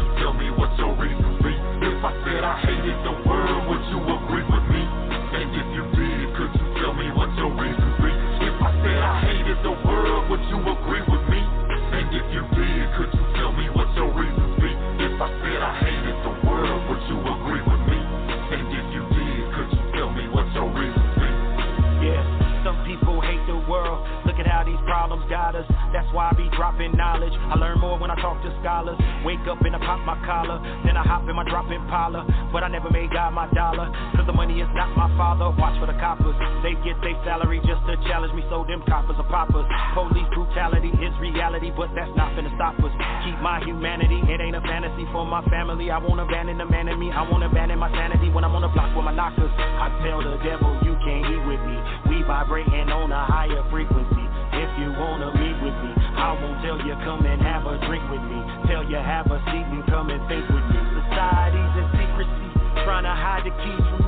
[38.28, 38.44] just me.
[38.48, 39.64] So them coppers are poppers.
[39.94, 41.72] Police brutality is reality.
[41.72, 42.92] But that's not finna stop us.
[43.24, 44.20] Keep my humanity.
[44.28, 45.90] It ain't a fantasy for my family.
[45.90, 47.10] I won't abandon the man in me.
[47.10, 49.50] I won't abandon my sanity when I'm on the block with my knockers.
[49.56, 51.76] I tell the devil you can't eat with me.
[52.08, 54.24] We vibrating on a higher frequency.
[54.48, 58.02] If you wanna meet with me, I won't tell you come and have a drink
[58.10, 58.40] with me.
[58.66, 60.80] Tell you have a seat and come and think with me.
[61.04, 62.48] Society's in secrecy,
[62.84, 64.07] trying to hide the keys from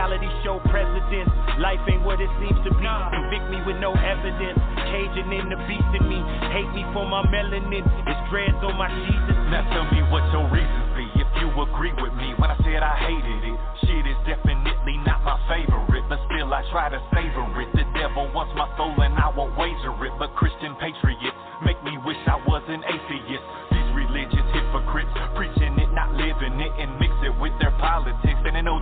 [0.00, 1.28] reality show presidents.
[1.60, 2.88] Life ain't what it seems to be.
[2.88, 4.56] Convict me with no evidence.
[4.88, 6.24] Caging in the beast in me.
[6.56, 7.84] Hate me for my melanin.
[8.08, 9.36] It's dreads on my Jesus.
[9.52, 12.80] Now tell me what your reasons be if you agree with me when I said
[12.80, 13.58] I hated it.
[13.84, 17.68] Shit is definitely not my favorite, but still I try to savor it.
[17.76, 20.16] The devil wants my soul and I won't wager it.
[20.16, 23.44] But Christian patriots make me wish I was an atheist.
[23.68, 28.40] These religious hypocrites preaching it, not living it, and mix it with their politics.
[28.48, 28.80] And they know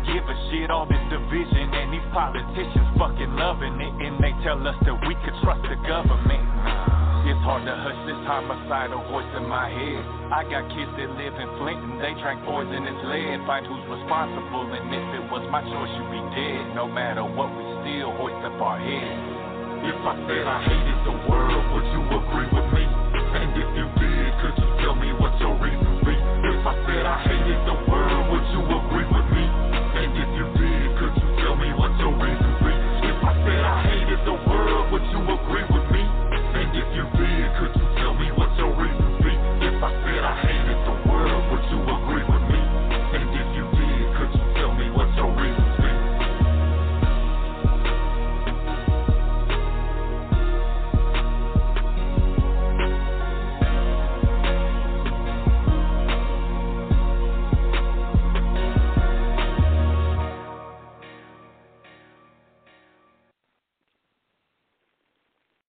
[0.00, 4.32] don't give a shit all this division and these politicians fucking loving it and they
[4.44, 6.44] tell us that we could trust the government.
[7.28, 10.02] It's hard to hush this homicidal voice in my head.
[10.32, 13.44] I got kids that live in and they drank poisonous lead.
[13.44, 16.72] Find who's responsible, and if it was my choice, you'd be dead.
[16.72, 19.20] No matter what, we still hoist up our heads.
[19.84, 22.84] If I said I hated the world, would you agree with me?
[22.88, 25.79] And if you did, could you tell me what your reason?